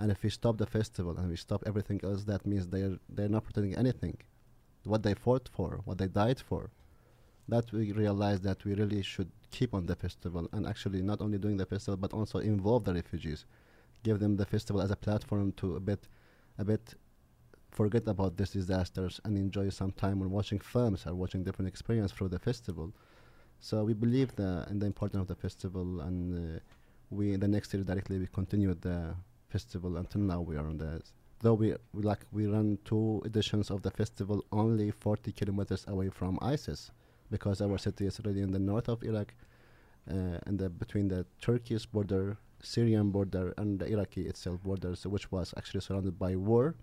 And 0.01 0.11
if 0.11 0.25
we 0.25 0.31
stop 0.31 0.59
the 0.59 0.67
festival 0.67 1.17
and 1.17 1.31
we 1.31 1.37
stop 1.37 1.63
everything 1.67 2.01
else, 2.03 2.25
that 2.25 2.45
means 2.45 2.67
they're 2.67 2.99
they're 3.09 3.35
not 3.37 3.45
protecting 3.45 3.77
anything. 3.77 4.17
What 4.83 5.05
they 5.05 5.15
fought 5.15 5.49
for, 5.57 5.81
what 5.85 5.99
they 5.99 6.09
died 6.09 6.41
for. 6.41 6.73
That 7.47 7.71
we 7.71 7.93
realize 7.93 8.41
that 8.41 8.65
we 8.65 8.75
really 8.75 9.03
should 9.03 9.31
keep 9.51 9.75
on 9.75 9.87
the 9.87 9.97
festival 9.97 10.49
and 10.53 10.67
actually 10.67 11.03
not 11.03 11.21
only 11.21 11.39
doing 11.39 11.57
the 11.57 11.67
festival 11.67 11.97
but 11.97 12.13
also 12.13 12.39
involve 12.39 12.85
the 12.85 12.95
refugees, 12.95 13.47
give 14.03 14.19
them 14.19 14.37
the 14.37 14.47
festival 14.47 14.81
as 14.81 14.91
a 14.91 14.97
platform 14.97 15.53
to 15.53 15.77
a 15.77 15.81
bit, 15.81 16.09
a 16.59 16.65
bit 16.65 16.95
forget 17.71 18.07
about 18.09 18.37
these 18.37 18.51
disasters 18.51 19.21
and 19.25 19.37
enjoy 19.37 19.69
some 19.69 19.93
time 19.93 20.21
on 20.23 20.31
watching 20.31 20.59
films 20.59 21.07
or 21.07 21.15
watching 21.15 21.43
different 21.45 21.69
experience 21.69 22.13
through 22.13 22.29
the 22.29 22.39
festival. 22.39 22.93
So 23.61 23.85
we 23.85 23.95
believe 23.95 24.35
the 24.37 24.67
in 24.71 24.79
the 24.79 24.87
importance 24.87 25.21
of 25.23 25.29
the 25.29 25.35
festival 25.35 26.01
and 26.01 26.57
uh, 26.57 26.61
we 27.11 27.37
the 27.37 27.49
next 27.49 27.73
year 27.75 27.83
directly 27.85 28.19
we 28.19 28.27
continued 28.27 28.81
the 28.83 29.15
festival 29.49 29.97
until 29.97 30.21
now 30.21 30.41
we 30.41 30.57
are 30.57 30.67
on 30.67 30.79
the 30.79 31.03
though 31.41 31.55
we, 31.55 31.75
we 31.93 32.03
like 32.03 32.25
we 32.33 32.47
run 32.47 32.79
two 32.85 33.21
editions 33.25 33.71
of 33.71 33.83
the 33.83 33.91
festival 33.91 34.45
only 34.53 34.91
40 34.91 35.33
kilometers 35.33 35.85
away 35.89 36.09
from 36.09 36.39
ISIS 36.41 36.91
because 37.31 37.61
our 37.61 37.79
city 37.79 38.07
is 38.07 38.21
already 38.21 38.41
in 38.41 38.51
the 38.51 38.59
north 38.59 38.89
of 38.89 39.03
Iraq 39.03 39.35
uh, 40.11 40.39
and 40.47 40.59
the 40.59 40.69
between 40.69 41.09
the 41.09 41.27
Turkish 41.41 41.87
border 41.87 42.39
Syrian 42.63 43.11
border 43.11 43.55
and 43.57 43.79
the 43.79 43.87
Iraqi 43.87 44.27
itself 44.27 44.63
border 44.63 44.95
so 44.95 45.09
which 45.09 45.31
was 45.33 45.55
actually 45.57 45.81
surrounded 45.81 46.19
by 46.19 46.37
war 46.37 46.75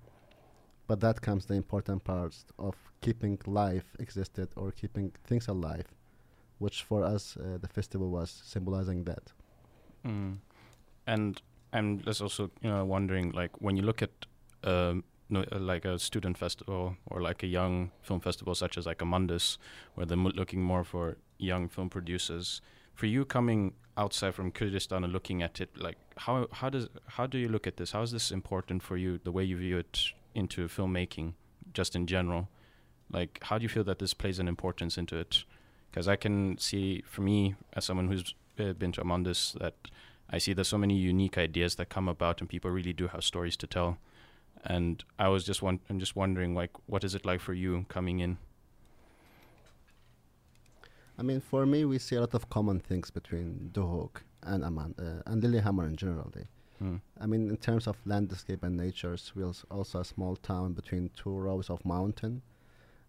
but 0.88 0.99
that 1.01 1.21
comes 1.21 1.45
the 1.45 1.53
important 1.53 2.03
parts 2.03 2.45
of 2.57 2.75
keeping 3.01 3.38
life 3.45 3.95
existed 3.99 4.49
or 4.55 4.71
keeping 4.71 5.12
things 5.23 5.47
alive 5.47 5.86
which 6.60 6.83
for 6.83 7.03
us 7.03 7.38
uh, 7.38 7.57
the 7.60 7.67
festival 7.67 8.10
was 8.10 8.29
symbolizing 8.43 9.03
that 9.03 9.31
Mm. 10.07 10.38
And 11.05 11.41
I'm 11.73 11.99
just 11.99 12.21
also 12.21 12.51
you 12.62 12.69
know 12.69 12.86
wondering 12.86 13.31
like 13.31 13.51
when 13.62 13.77
you 13.77 13.83
look 13.83 14.01
at 14.01 14.12
um, 14.63 15.03
no, 15.29 15.43
uh, 15.51 15.59
like 15.59 15.85
a 15.85 15.99
student 15.99 16.37
festival 16.37 16.97
or 17.07 17.21
like 17.21 17.43
a 17.43 17.47
young 17.47 17.91
film 18.01 18.19
festival 18.19 18.55
such 18.55 18.77
as 18.77 18.85
like 18.85 18.99
Amandus, 18.99 19.57
where 19.95 20.05
they're 20.05 20.17
looking 20.17 20.61
more 20.61 20.83
for 20.83 21.17
young 21.37 21.67
film 21.67 21.89
producers. 21.89 22.61
For 22.95 23.05
you 23.05 23.25
coming 23.25 23.73
outside 23.95 24.33
from 24.33 24.51
Kurdistan 24.51 25.03
and 25.03 25.13
looking 25.13 25.43
at 25.43 25.61
it, 25.61 25.69
like 25.77 25.97
how 26.17 26.47
how 26.51 26.69
does 26.69 26.87
how 27.07 27.27
do 27.27 27.37
you 27.37 27.49
look 27.49 27.67
at 27.67 27.77
this? 27.77 27.91
How 27.91 28.01
is 28.01 28.11
this 28.11 28.31
important 28.31 28.81
for 28.83 28.97
you? 28.97 29.19
The 29.23 29.31
way 29.31 29.43
you 29.43 29.57
view 29.57 29.77
it 29.77 30.13
into 30.33 30.67
filmmaking, 30.67 31.33
just 31.73 31.95
in 31.95 32.07
general. 32.07 32.47
Like 33.11 33.39
how 33.43 33.57
do 33.57 33.63
you 33.63 33.69
feel 33.69 33.83
that 33.85 33.99
this 33.99 34.13
plays 34.13 34.39
an 34.39 34.47
importance 34.47 34.97
into 34.97 35.17
it? 35.17 35.43
Because 35.91 36.07
I 36.07 36.15
can 36.15 36.57
see, 36.57 37.03
for 37.07 37.21
me, 37.21 37.55
as 37.73 37.85
someone 37.85 38.07
who's 38.07 38.35
uh, 38.59 38.73
been 38.73 38.91
to 38.93 39.01
Amandus, 39.01 39.57
that 39.59 39.75
I 40.29 40.37
see 40.37 40.53
there's 40.53 40.67
so 40.67 40.77
many 40.77 40.95
unique 40.95 41.37
ideas 41.37 41.75
that 41.75 41.89
come 41.89 42.07
about, 42.07 42.41
and 42.41 42.49
people 42.49 42.69
really 42.71 42.93
do 42.93 43.07
have 43.07 43.23
stories 43.23 43.55
to 43.57 43.67
tell. 43.67 43.97
And 44.69 45.03
I 45.17 45.30
was 45.30 45.45
just 45.45 45.62
one, 45.62 45.80
I'm 45.89 45.97
just 45.97 46.15
wondering, 46.15 46.53
like, 46.53 46.71
what 46.88 47.03
is 47.06 47.15
it 47.15 47.25
like 47.25 47.39
for 47.39 47.53
you 47.53 47.86
coming 47.88 48.19
in? 48.19 48.38
I 51.17 51.23
mean, 51.23 51.39
for 51.39 51.65
me, 51.65 51.86
we 51.86 51.97
see 51.97 52.17
a 52.17 52.19
lot 52.19 52.34
of 52.34 52.49
common 52.49 52.80
things 52.80 53.10
between 53.10 53.71
Duhok 53.73 54.23
and 54.43 54.65
Aman 54.65 54.93
uh, 54.99 55.32
and 55.32 55.41
Lillehammer 55.41 55.88
in 55.88 55.95
general. 55.95 56.32
Hmm. 56.80 56.97
I 57.19 57.25
mean, 57.25 57.49
in 57.49 57.58
terms 57.58 57.88
of 57.88 57.95
landscape 58.06 58.62
and 58.63 58.75
nature, 58.75 59.17
we 59.36 59.43
als- 59.43 59.65
also 59.71 60.01
a 60.01 60.06
small 60.06 60.36
town 60.36 60.73
between 60.73 61.10
two 61.15 61.32
rows 61.32 61.69
of 61.69 61.84
mountain, 61.86 62.41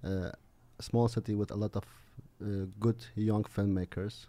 uh, 0.04 0.30
a 0.78 0.82
small 0.82 1.08
city 1.08 1.34
with 1.34 1.50
a 1.50 1.56
lot 1.56 1.76
of 1.76 1.84
uh, 2.40 2.66
good 2.78 3.04
young 3.16 3.42
filmmakers. 3.42 4.26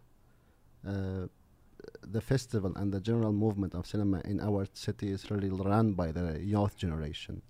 The 2.01 2.21
festival 2.21 2.73
and 2.75 2.91
the 2.91 3.01
general 3.01 3.31
movement 3.31 3.75
of 3.75 3.85
cinema 3.85 4.21
in 4.25 4.39
our 4.39 4.67
city 4.73 5.09
is 5.11 5.29
really 5.29 5.49
run 5.49 5.93
by 5.93 6.11
the 6.11 6.39
youth 6.41 6.77
generation. 6.77 7.41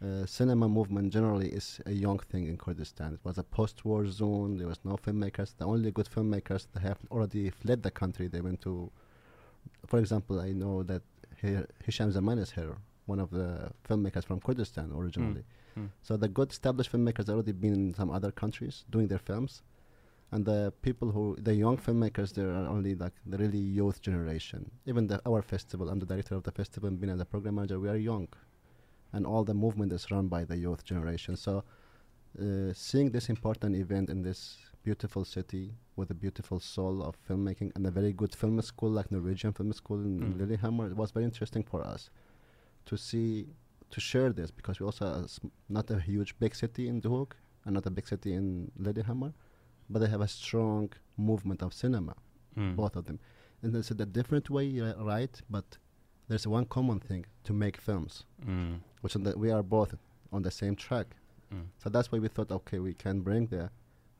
Uh, 0.00 0.24
cinema 0.26 0.68
movement 0.68 1.12
generally 1.12 1.48
is 1.48 1.80
a 1.86 1.92
young 1.92 2.18
thing 2.18 2.46
in 2.46 2.56
Kurdistan. 2.56 3.14
It 3.14 3.20
was 3.24 3.38
a 3.38 3.42
post-war 3.42 4.06
zone. 4.06 4.56
There 4.56 4.68
was 4.68 4.78
no 4.84 4.96
filmmakers. 4.96 5.54
The 5.56 5.64
only 5.64 5.90
good 5.90 6.06
filmmakers 6.06 6.66
that 6.72 6.82
have 6.82 6.98
already 7.10 7.50
fled 7.50 7.82
the 7.82 7.90
country. 7.90 8.28
They 8.28 8.40
went 8.40 8.60
to, 8.62 8.90
for 9.86 9.98
example, 9.98 10.40
I 10.40 10.52
know 10.52 10.84
that 10.84 11.02
here 11.40 11.66
Hisham 11.84 12.12
Zaman 12.12 12.38
is 12.38 12.52
here, 12.52 12.76
one 13.06 13.18
of 13.18 13.30
the 13.30 13.72
filmmakers 13.88 14.24
from 14.24 14.40
Kurdistan 14.40 14.92
originally. 14.94 15.44
Mm. 15.76 15.88
So 16.02 16.16
the 16.16 16.28
good 16.28 16.50
established 16.52 16.92
filmmakers 16.92 17.28
already 17.28 17.52
been 17.52 17.74
in 17.74 17.94
some 17.94 18.10
other 18.10 18.30
countries 18.30 18.84
doing 18.90 19.08
their 19.08 19.18
films, 19.18 19.62
and 20.32 20.44
the 20.44 20.72
people 20.82 21.10
who 21.10 21.36
the 21.40 21.54
young 21.54 21.76
filmmakers 21.78 22.34
there 22.34 22.50
are 22.50 22.68
only 22.68 22.94
like 22.94 23.14
the 23.26 23.38
really 23.38 23.58
youth 23.58 24.00
generation. 24.02 24.70
Even 24.86 25.06
the 25.06 25.20
our 25.26 25.42
festival, 25.42 25.88
I'm 25.88 25.98
the 25.98 26.06
director 26.06 26.34
of 26.34 26.42
the 26.42 26.52
festival, 26.52 26.88
and 26.88 27.00
being 27.00 27.12
as 27.12 27.20
a 27.20 27.24
program 27.24 27.54
manager, 27.56 27.78
we 27.80 27.88
are 27.88 27.96
young, 27.96 28.28
and 29.12 29.26
all 29.26 29.44
the 29.44 29.54
movement 29.54 29.92
is 29.92 30.10
run 30.10 30.28
by 30.28 30.44
the 30.44 30.56
youth 30.56 30.84
generation. 30.84 31.36
So 31.36 31.64
uh, 32.38 32.72
seeing 32.74 33.10
this 33.10 33.28
important 33.30 33.74
event 33.76 34.10
in 34.10 34.22
this 34.22 34.58
beautiful 34.84 35.24
city 35.24 35.72
with 35.96 36.10
a 36.10 36.14
beautiful 36.14 36.60
soul 36.60 37.02
of 37.02 37.16
filmmaking 37.26 37.72
and 37.74 37.86
a 37.86 37.90
very 37.90 38.12
good 38.12 38.34
film 38.34 38.60
school 38.62 38.90
like 38.90 39.10
Norwegian 39.10 39.52
Film 39.52 39.72
School 39.72 40.00
in 40.04 40.20
Mm. 40.20 40.38
Lillehammer, 40.38 40.86
it 40.90 40.96
was 40.96 41.10
very 41.10 41.24
interesting 41.24 41.64
for 41.64 41.80
us 41.84 42.10
to 42.86 42.96
see 42.96 43.46
to 43.90 44.00
share 44.00 44.30
this 44.32 44.50
because 44.50 44.78
we 44.80 44.86
also 44.86 45.06
are 45.06 45.26
not 45.68 45.90
a 45.90 45.98
huge 45.98 46.38
big 46.38 46.54
city 46.54 46.88
in 46.88 47.00
Duhok 47.00 47.32
and 47.64 47.74
not 47.74 47.86
a 47.86 47.90
big 47.90 48.06
city 48.06 48.34
in 48.34 48.70
Lillehammer, 48.76 49.32
but 49.90 49.98
they 50.00 50.08
have 50.08 50.20
a 50.20 50.28
strong 50.28 50.90
movement 51.16 51.62
of 51.62 51.72
cinema, 51.72 52.14
Mm. 52.56 52.76
both 52.76 52.96
of 52.96 53.04
them. 53.06 53.18
And 53.62 53.74
it's 53.76 53.90
in 53.90 54.00
a 54.00 54.06
different 54.06 54.50
way, 54.50 54.66
ri- 54.80 54.94
right? 54.98 55.40
But 55.50 55.78
there's 56.28 56.46
one 56.46 56.66
common 56.66 57.00
thing 57.00 57.24
to 57.44 57.52
make 57.52 57.76
films, 57.76 58.24
Mm. 58.46 58.80
which 59.02 59.16
we 59.16 59.50
are 59.50 59.62
both 59.62 59.94
on 60.32 60.42
the 60.42 60.50
same 60.50 60.74
track. 60.76 61.16
Mm. 61.52 61.66
So 61.78 61.88
that's 61.90 62.12
why 62.12 62.18
we 62.18 62.28
thought, 62.28 62.50
okay, 62.52 62.78
we 62.78 62.94
can 62.94 63.20
bring 63.22 63.46
the 63.46 63.70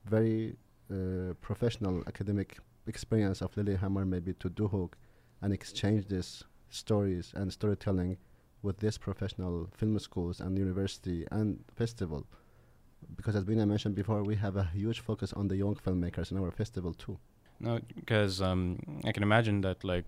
very 0.05 0.57
uh, 0.91 1.35
professional 1.43 2.03
academic 2.07 2.59
experience 2.87 3.43
of 3.43 3.55
Lillehammer 3.57 4.07
maybe 4.07 4.33
to 4.35 4.49
Duhok 4.49 4.95
and 5.43 5.53
exchange 5.53 6.07
these 6.09 6.43
stories 6.71 7.33
and 7.37 7.53
storytelling 7.53 8.17
with 8.63 8.79
these 8.79 8.97
professional 8.97 9.69
film 9.73 9.99
schools 9.99 10.41
and 10.41 10.57
university 10.59 11.27
and 11.31 11.63
festival. 11.77 12.27
Because 13.17 13.37
as 13.37 13.45
Bina 13.45 13.67
mentioned 13.67 13.95
before, 13.95 14.23
we 14.23 14.37
have 14.37 14.57
a 14.57 14.65
huge 14.65 15.01
focus 15.01 15.33
on 15.33 15.49
the 15.49 15.57
young 15.57 15.75
filmmakers 15.75 16.31
in 16.31 16.39
our 16.39 16.51
festival 16.51 16.95
too. 16.95 17.19
No, 17.61 17.81
because 17.95 18.41
um, 18.41 18.79
I 19.05 19.13
can 19.13 19.23
imagine 19.23 19.63
that, 19.63 19.83
like, 19.83 20.05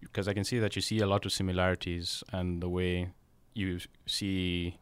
because 0.00 0.26
I 0.26 0.34
can 0.34 0.44
see 0.44 0.58
that 0.58 0.74
you 0.74 0.82
see 0.82 0.98
a 0.98 1.06
lot 1.06 1.24
of 1.24 1.32
similarities 1.32 2.24
and 2.32 2.60
the 2.60 2.68
way 2.68 3.10
you 3.54 3.78
see 4.06 4.78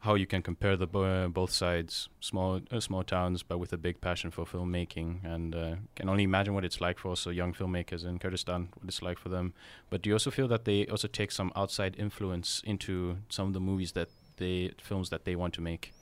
how 0.00 0.14
you 0.14 0.26
can 0.26 0.42
compare 0.42 0.76
the 0.76 0.86
bo- 0.86 1.28
both 1.28 1.50
sides, 1.50 2.08
small 2.20 2.60
uh, 2.70 2.78
small 2.78 3.02
towns, 3.02 3.42
but 3.42 3.58
with 3.58 3.72
a 3.72 3.76
big 3.76 4.00
passion 4.00 4.30
for 4.30 4.44
filmmaking, 4.44 5.24
and 5.24 5.54
uh, 5.54 5.74
can 5.96 6.08
only 6.08 6.22
imagine 6.22 6.54
what 6.54 6.64
it's 6.64 6.80
like 6.80 6.98
for 6.98 7.08
also 7.08 7.30
young 7.30 7.52
filmmakers 7.52 8.04
in 8.04 8.18
Kurdistan, 8.18 8.68
what 8.74 8.86
it's 8.86 9.02
like 9.02 9.18
for 9.18 9.30
them. 9.30 9.52
But 9.90 10.02
do 10.02 10.10
you 10.10 10.14
also 10.14 10.30
feel 10.30 10.48
that 10.48 10.64
they 10.64 10.86
also 10.86 11.08
take 11.08 11.32
some 11.32 11.50
outside 11.56 11.96
influence 11.98 12.62
into 12.64 13.16
some 13.28 13.48
of 13.48 13.52
the 13.52 13.60
movies 13.60 13.92
that 13.92 14.08
they 14.36 14.70
films 14.80 15.10
that 15.10 15.24
they 15.24 15.34
want 15.34 15.54
to 15.54 15.60
make? 15.60 15.92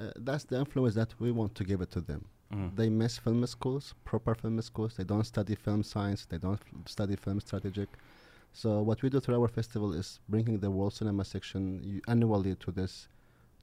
Uh, 0.00 0.10
that's 0.16 0.44
the 0.44 0.58
influence 0.58 0.94
that 0.94 1.14
we 1.18 1.30
want 1.30 1.54
to 1.54 1.64
give 1.64 1.80
it 1.80 1.90
to 1.92 2.00
them. 2.00 2.24
Mm. 2.52 2.76
They 2.76 2.88
miss 2.88 3.18
film 3.18 3.46
schools, 3.46 3.94
proper 4.04 4.34
film 4.34 4.60
schools. 4.62 4.94
They 4.96 5.04
don't 5.04 5.24
study 5.24 5.54
film 5.54 5.82
science. 5.82 6.24
They 6.24 6.38
don't 6.38 6.54
f- 6.60 6.90
study 6.90 7.16
film 7.16 7.40
strategic. 7.40 7.88
So 8.52 8.80
what 8.80 9.02
we 9.02 9.10
do 9.10 9.20
through 9.20 9.40
our 9.40 9.48
festival 9.48 9.92
is 9.92 10.20
bringing 10.28 10.58
the 10.58 10.70
world 10.70 10.94
cinema 10.94 11.24
section 11.24 12.00
annually 12.08 12.54
to 12.56 12.72
this, 12.72 13.08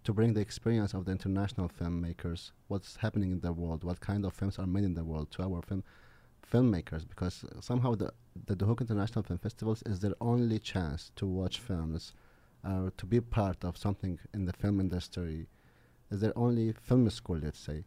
to 0.03 0.13
bring 0.13 0.33
the 0.33 0.41
experience 0.41 0.93
of 0.93 1.05
the 1.05 1.11
international 1.11 1.69
filmmakers, 1.69 2.51
what's 2.67 2.95
happening 2.97 3.31
in 3.31 3.39
the 3.39 3.51
world, 3.51 3.83
what 3.83 3.99
kind 3.99 4.25
of 4.25 4.33
films 4.33 4.59
are 4.59 4.67
made 4.67 4.83
in 4.83 4.93
the 4.93 5.03
world 5.03 5.31
to 5.31 5.43
our 5.43 5.61
film 5.63 5.83
filmmakers, 6.51 7.07
because 7.09 7.43
uh, 7.43 7.59
somehow 7.59 7.95
the 7.95 8.11
the 8.45 8.55
Duhok 8.55 8.81
International 8.81 9.23
Film 9.23 9.39
Festivals 9.39 9.81
is 9.87 9.99
their 9.99 10.13
only 10.21 10.59
chance 10.59 11.11
to 11.15 11.25
watch 11.25 11.59
films, 11.59 12.13
or 12.63 12.91
to 12.97 13.05
be 13.07 13.19
part 13.19 13.63
of 13.63 13.77
something 13.77 14.19
in 14.33 14.45
the 14.45 14.53
film 14.53 14.79
industry. 14.79 15.47
Is 16.15 16.21
their 16.21 16.37
only 16.37 16.67
film 16.87 17.09
school, 17.09 17.39
let's 17.47 17.59
say. 17.69 17.79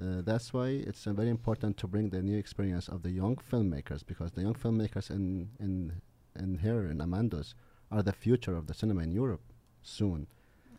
Uh, 0.00 0.22
that's 0.30 0.48
why 0.54 0.68
it's 0.88 1.06
uh, 1.06 1.12
very 1.12 1.28
important 1.38 1.76
to 1.80 1.86
bring 1.94 2.06
the 2.08 2.22
new 2.22 2.38
experience 2.44 2.86
of 2.94 3.02
the 3.02 3.10
young 3.10 3.36
filmmakers 3.50 4.02
because 4.12 4.30
the 4.32 4.42
young 4.46 4.54
filmmakers 4.64 5.10
in 5.18 5.24
in 5.66 5.72
in 6.42 6.50
here 6.64 6.82
in 6.92 6.98
Amandus 7.06 7.48
are 7.94 8.02
the 8.02 8.16
future 8.24 8.56
of 8.60 8.64
the 8.68 8.74
cinema 8.80 9.00
in 9.02 9.12
Europe 9.22 9.44
soon, 9.82 10.20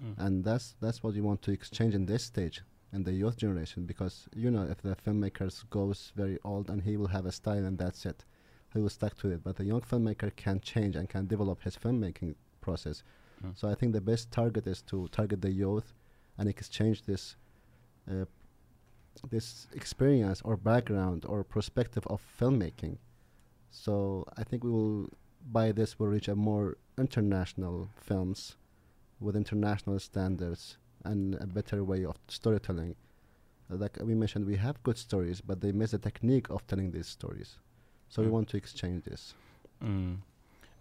Mm. 0.03 0.15
and 0.25 0.33
that's 0.47 0.67
that's 0.83 0.99
what 1.03 1.13
we 1.13 1.21
want 1.29 1.41
to 1.43 1.51
exchange 1.51 1.93
in 1.99 2.05
this 2.11 2.23
stage 2.23 2.57
in 2.95 3.03
the 3.03 3.13
youth 3.21 3.37
generation 3.45 3.85
because 3.91 4.15
you 4.43 4.49
know 4.55 4.65
if 4.73 4.79
the 4.81 4.95
filmmakers 5.05 5.55
goes 5.69 5.99
very 6.15 6.37
old 6.51 6.65
and 6.71 6.79
he 6.87 6.93
will 6.99 7.11
have 7.17 7.25
a 7.27 7.31
style 7.41 7.63
and 7.69 7.77
that's 7.77 8.05
it, 8.11 8.19
he 8.73 8.79
will 8.81 8.89
stuck 8.99 9.15
to 9.21 9.27
it. 9.33 9.39
But 9.43 9.55
the 9.57 9.65
young 9.71 9.81
filmmaker 9.81 10.31
can 10.35 10.57
change 10.71 10.95
and 10.99 11.05
can 11.15 11.27
develop 11.27 11.57
his 11.67 11.75
filmmaking 11.83 12.33
process. 12.61 13.03
Mm. 13.45 13.53
So 13.59 13.63
I 13.71 13.75
think 13.75 13.93
the 13.93 14.01
best 14.11 14.31
target 14.31 14.65
is 14.73 14.81
to 14.91 15.07
target 15.19 15.41
the 15.41 15.51
youth 15.51 15.93
and 16.41 16.49
exchange 16.49 17.03
this 17.03 17.35
uh, 18.11 18.25
this 19.29 19.67
experience 19.73 20.41
or 20.43 20.57
background 20.57 21.25
or 21.31 21.43
perspective 21.43 22.03
of 22.07 22.19
filmmaking. 22.39 22.97
So 23.69 24.25
I 24.37 24.43
think 24.43 24.63
we 24.63 24.71
will 24.71 25.09
by 25.57 25.71
this 25.71 25.99
will 25.99 26.07
reach 26.07 26.27
a 26.27 26.35
more 26.35 26.77
international 26.97 27.89
films 27.95 28.57
with 29.19 29.35
international 29.35 29.99
standards 29.99 30.77
and 31.05 31.35
a 31.35 31.45
better 31.45 31.83
way 31.83 32.03
of 32.05 32.15
storytelling. 32.27 32.95
Uh, 33.71 33.75
like 33.83 33.97
we 34.03 34.15
mentioned, 34.15 34.45
we 34.45 34.57
have 34.57 34.81
good 34.83 34.97
stories, 34.97 35.41
but 35.41 35.61
they 35.61 35.71
miss 35.71 35.91
the 35.91 35.97
technique 35.99 36.47
of 36.49 36.65
telling 36.67 36.91
these 36.91 37.07
stories. 37.07 37.59
So 38.09 38.21
we 38.23 38.27
Mm. 38.27 38.31
want 38.35 38.47
to 38.49 38.57
exchange 38.57 39.03
this. 39.03 39.35
Mm. 39.83 40.17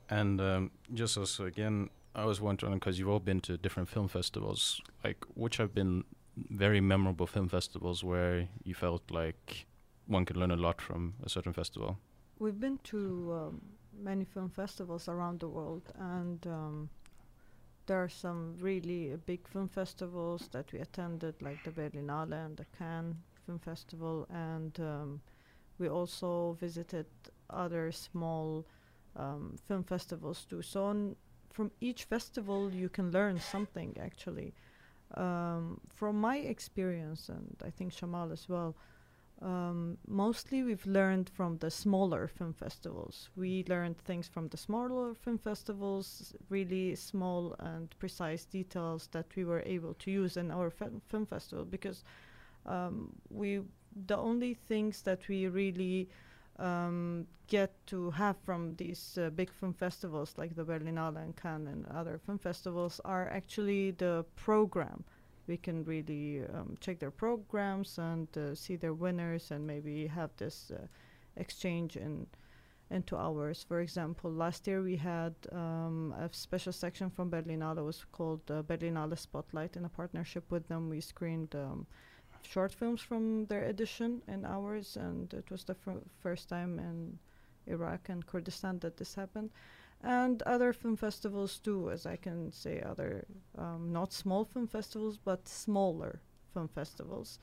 And 0.08 0.40
um, 0.40 0.70
just 0.94 1.16
also 1.18 1.44
again, 1.46 1.90
I 2.14 2.24
was 2.24 2.40
wondering 2.40 2.74
because 2.74 2.98
you've 2.98 3.08
all 3.08 3.20
been 3.20 3.40
to 3.42 3.56
different 3.56 3.88
film 3.88 4.08
festivals, 4.08 4.80
like 5.04 5.24
which 5.34 5.56
have 5.58 5.74
been 5.74 6.04
very 6.36 6.80
memorable 6.80 7.26
film 7.26 7.48
festivals 7.48 8.02
where 8.02 8.48
you 8.64 8.74
felt 8.74 9.02
like 9.10 9.66
one 10.06 10.24
could 10.24 10.36
learn 10.36 10.50
a 10.50 10.56
lot 10.56 10.80
from 10.80 11.14
a 11.22 11.28
certain 11.28 11.52
festival. 11.52 11.98
We've 12.38 12.58
been 12.58 12.78
to 12.84 13.32
um, 13.32 13.60
many 14.02 14.24
film 14.24 14.48
festivals 14.48 15.08
around 15.08 15.40
the 15.40 15.48
world, 15.48 15.82
and 15.98 16.44
um, 16.46 16.90
there 17.86 18.02
are 18.02 18.08
some 18.08 18.56
really 18.60 19.12
uh, 19.12 19.16
big 19.26 19.46
film 19.46 19.68
festivals 19.68 20.48
that 20.52 20.72
we 20.72 20.80
attended, 20.80 21.34
like 21.40 21.62
the 21.64 21.70
Berlinale 21.70 22.32
and 22.32 22.56
the 22.56 22.66
Cannes 22.78 23.16
Film 23.46 23.58
Festival, 23.58 24.26
and 24.30 24.78
um, 24.80 25.20
we 25.78 25.88
also 25.88 26.56
visited 26.60 27.06
other 27.50 27.92
small 27.92 28.66
um, 29.16 29.56
film 29.66 29.84
festivals 29.84 30.44
too. 30.44 30.62
So, 30.62 30.84
on, 30.84 31.16
from 31.52 31.70
each 31.80 32.04
festival, 32.04 32.70
you 32.72 32.88
can 32.88 33.10
learn 33.10 33.40
something 33.40 33.96
actually. 34.00 34.54
Um, 35.14 35.80
from 35.88 36.20
my 36.20 36.36
experience, 36.38 37.28
and 37.28 37.56
I 37.64 37.70
think 37.70 37.92
Shamal 37.92 38.32
as 38.32 38.48
well, 38.48 38.76
um, 39.42 39.96
mostly 40.06 40.62
we've 40.62 40.86
learned 40.86 41.30
from 41.30 41.56
the 41.58 41.70
smaller 41.70 42.28
film 42.28 42.52
festivals. 42.52 43.30
We 43.36 43.64
learned 43.68 43.98
things 43.98 44.28
from 44.28 44.48
the 44.48 44.56
smaller 44.56 45.14
film 45.14 45.38
festivals, 45.38 46.34
really 46.50 46.94
small 46.94 47.56
and 47.58 47.88
precise 47.98 48.44
details 48.44 49.08
that 49.12 49.26
we 49.34 49.44
were 49.44 49.62
able 49.64 49.94
to 49.94 50.10
use 50.10 50.36
in 50.36 50.50
our 50.50 50.70
fil- 50.70 51.00
film 51.08 51.26
festival 51.26 51.64
because 51.64 52.04
um, 52.66 53.12
we 53.30 53.62
the 54.06 54.16
only 54.16 54.54
things 54.54 55.02
that 55.02 55.26
we 55.28 55.48
really 55.48 56.08
um, 56.60 57.26
get 57.46 57.74
to 57.86 58.10
have 58.10 58.36
from 58.44 58.74
these 58.76 59.18
uh, 59.18 59.30
big 59.30 59.50
film 59.52 59.72
festivals 59.72 60.34
like 60.36 60.54
the 60.54 60.64
Berlinale 60.64 61.16
and 61.16 61.36
Cannes 61.36 61.66
and 61.66 61.86
other 61.86 62.20
film 62.24 62.38
festivals 62.38 63.00
are 63.04 63.28
actually 63.28 63.90
the 63.92 64.24
program 64.36 65.04
we 65.46 65.56
can 65.56 65.84
really 65.84 66.44
um, 66.54 66.76
check 66.80 67.00
their 67.00 67.10
programs 67.10 67.98
and 67.98 68.28
uh, 68.36 68.54
see 68.54 68.76
their 68.76 68.94
winners 68.94 69.50
and 69.50 69.66
maybe 69.66 70.06
have 70.06 70.30
this 70.36 70.70
uh, 70.70 70.86
exchange 71.36 71.96
in 71.96 72.26
into 72.90 73.16
ours. 73.16 73.64
For 73.68 73.80
example, 73.80 74.32
last 74.32 74.66
year 74.66 74.82
we 74.82 74.96
had 74.96 75.34
um, 75.52 76.12
a 76.18 76.28
special 76.32 76.72
section 76.72 77.08
from 77.08 77.30
Berlinale. 77.30 77.78
It 77.78 77.82
was 77.82 78.04
called 78.10 78.40
uh, 78.50 78.62
Berlinale 78.62 79.16
Spotlight. 79.16 79.76
In 79.76 79.84
a 79.84 79.88
partnership 79.88 80.44
with 80.50 80.66
them, 80.66 80.88
we 80.88 81.00
screened 81.00 81.54
um, 81.54 81.86
short 82.42 82.72
films 82.72 83.00
from 83.00 83.46
their 83.46 83.64
edition 83.64 84.22
and 84.28 84.44
ours, 84.46 84.96
and 84.96 85.32
it 85.34 85.50
was 85.50 85.64
the 85.64 85.74
fir- 85.74 86.02
first 86.20 86.48
time 86.48 86.78
in 86.78 87.18
Iraq 87.66 88.08
and 88.08 88.26
Kurdistan 88.26 88.78
that 88.80 88.96
this 88.96 89.14
happened 89.14 89.50
and 90.02 90.42
other 90.42 90.72
film 90.72 90.96
festivals 90.96 91.58
too, 91.58 91.90
as 91.90 92.06
I 92.06 92.16
can 92.16 92.50
say, 92.52 92.80
other 92.80 93.24
um, 93.58 93.92
not 93.92 94.12
small 94.12 94.44
film 94.44 94.66
festivals, 94.66 95.18
but 95.18 95.46
smaller 95.46 96.20
film 96.54 96.68
festivals. 96.68 97.38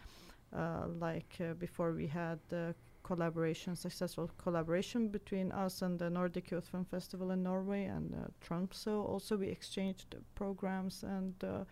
Uh, 0.56 0.88
like 1.00 1.36
uh, 1.40 1.54
before, 1.54 1.92
we 1.92 2.08
had 2.08 2.40
the 2.50 2.74
collaboration, 3.04 3.76
successful 3.76 4.30
collaboration 4.38 5.08
between 5.10 5.52
us 5.52 5.82
and 5.82 6.00
the 6.00 6.10
Nordic 6.10 6.50
Youth 6.50 6.68
Film 6.68 6.86
Festival 6.86 7.32
in 7.32 7.44
Norway 7.44 7.86
and 7.86 8.14
uh, 8.16 8.28
Tromsø. 8.44 9.06
Also, 9.08 9.38
we 9.38 9.48
exchanged 9.48 10.16
programs 10.36 11.04
and 11.04 11.36
uh, 11.44 11.64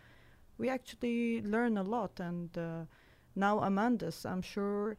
we 0.57 0.69
actually 0.69 1.41
learn 1.41 1.77
a 1.77 1.83
lot. 1.83 2.19
And 2.19 2.55
uh, 2.57 2.85
now, 3.35 3.59
Amandus, 3.59 4.25
I'm 4.25 4.41
sure 4.41 4.97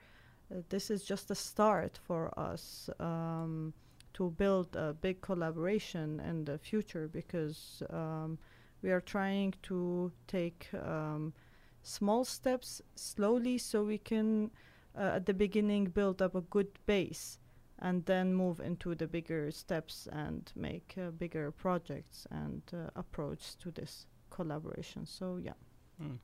uh, 0.51 0.61
this 0.69 0.91
is 0.91 1.05
just 1.05 1.31
a 1.31 1.35
start 1.35 1.99
for 2.07 2.39
us. 2.39 2.91
Um, 3.01 3.73
to 4.15 4.31
build 4.31 4.75
a 4.77 4.95
big 4.95 5.21
collaboration 5.21 6.21
in 6.21 6.45
the 6.47 6.57
future 6.57 7.07
because 7.07 7.83
um, 7.91 8.39
we 8.81 8.91
are 8.91 9.01
trying 9.01 9.53
to 9.63 10.11
take 10.27 10.69
um, 10.73 11.35
small 11.83 12.25
steps 12.25 12.81
slowly 12.95 13.59
so 13.59 13.85
we 13.85 13.99
can 13.99 14.51
uh, 14.97 15.17
at 15.17 15.27
the 15.27 15.35
beginning 15.35 15.85
build 15.85 16.23
up 16.23 16.35
a 16.35 16.41
good 16.41 16.79
base 16.87 17.39
and 17.81 18.07
then 18.07 18.35
move 18.35 18.59
into 18.59 18.95
the 18.95 19.07
bigger 19.07 19.51
steps 19.51 20.09
and 20.13 20.51
make 20.57 20.95
uh, 20.97 21.11
bigger 21.11 21.51
projects 21.51 22.27
and 22.31 22.63
uh, 22.73 22.89
approach 22.97 23.57
to 23.59 23.71
this 23.71 24.07
collaboration 24.31 25.05
so 25.05 25.37
yeah 25.37 25.53
Mm. 26.03 26.19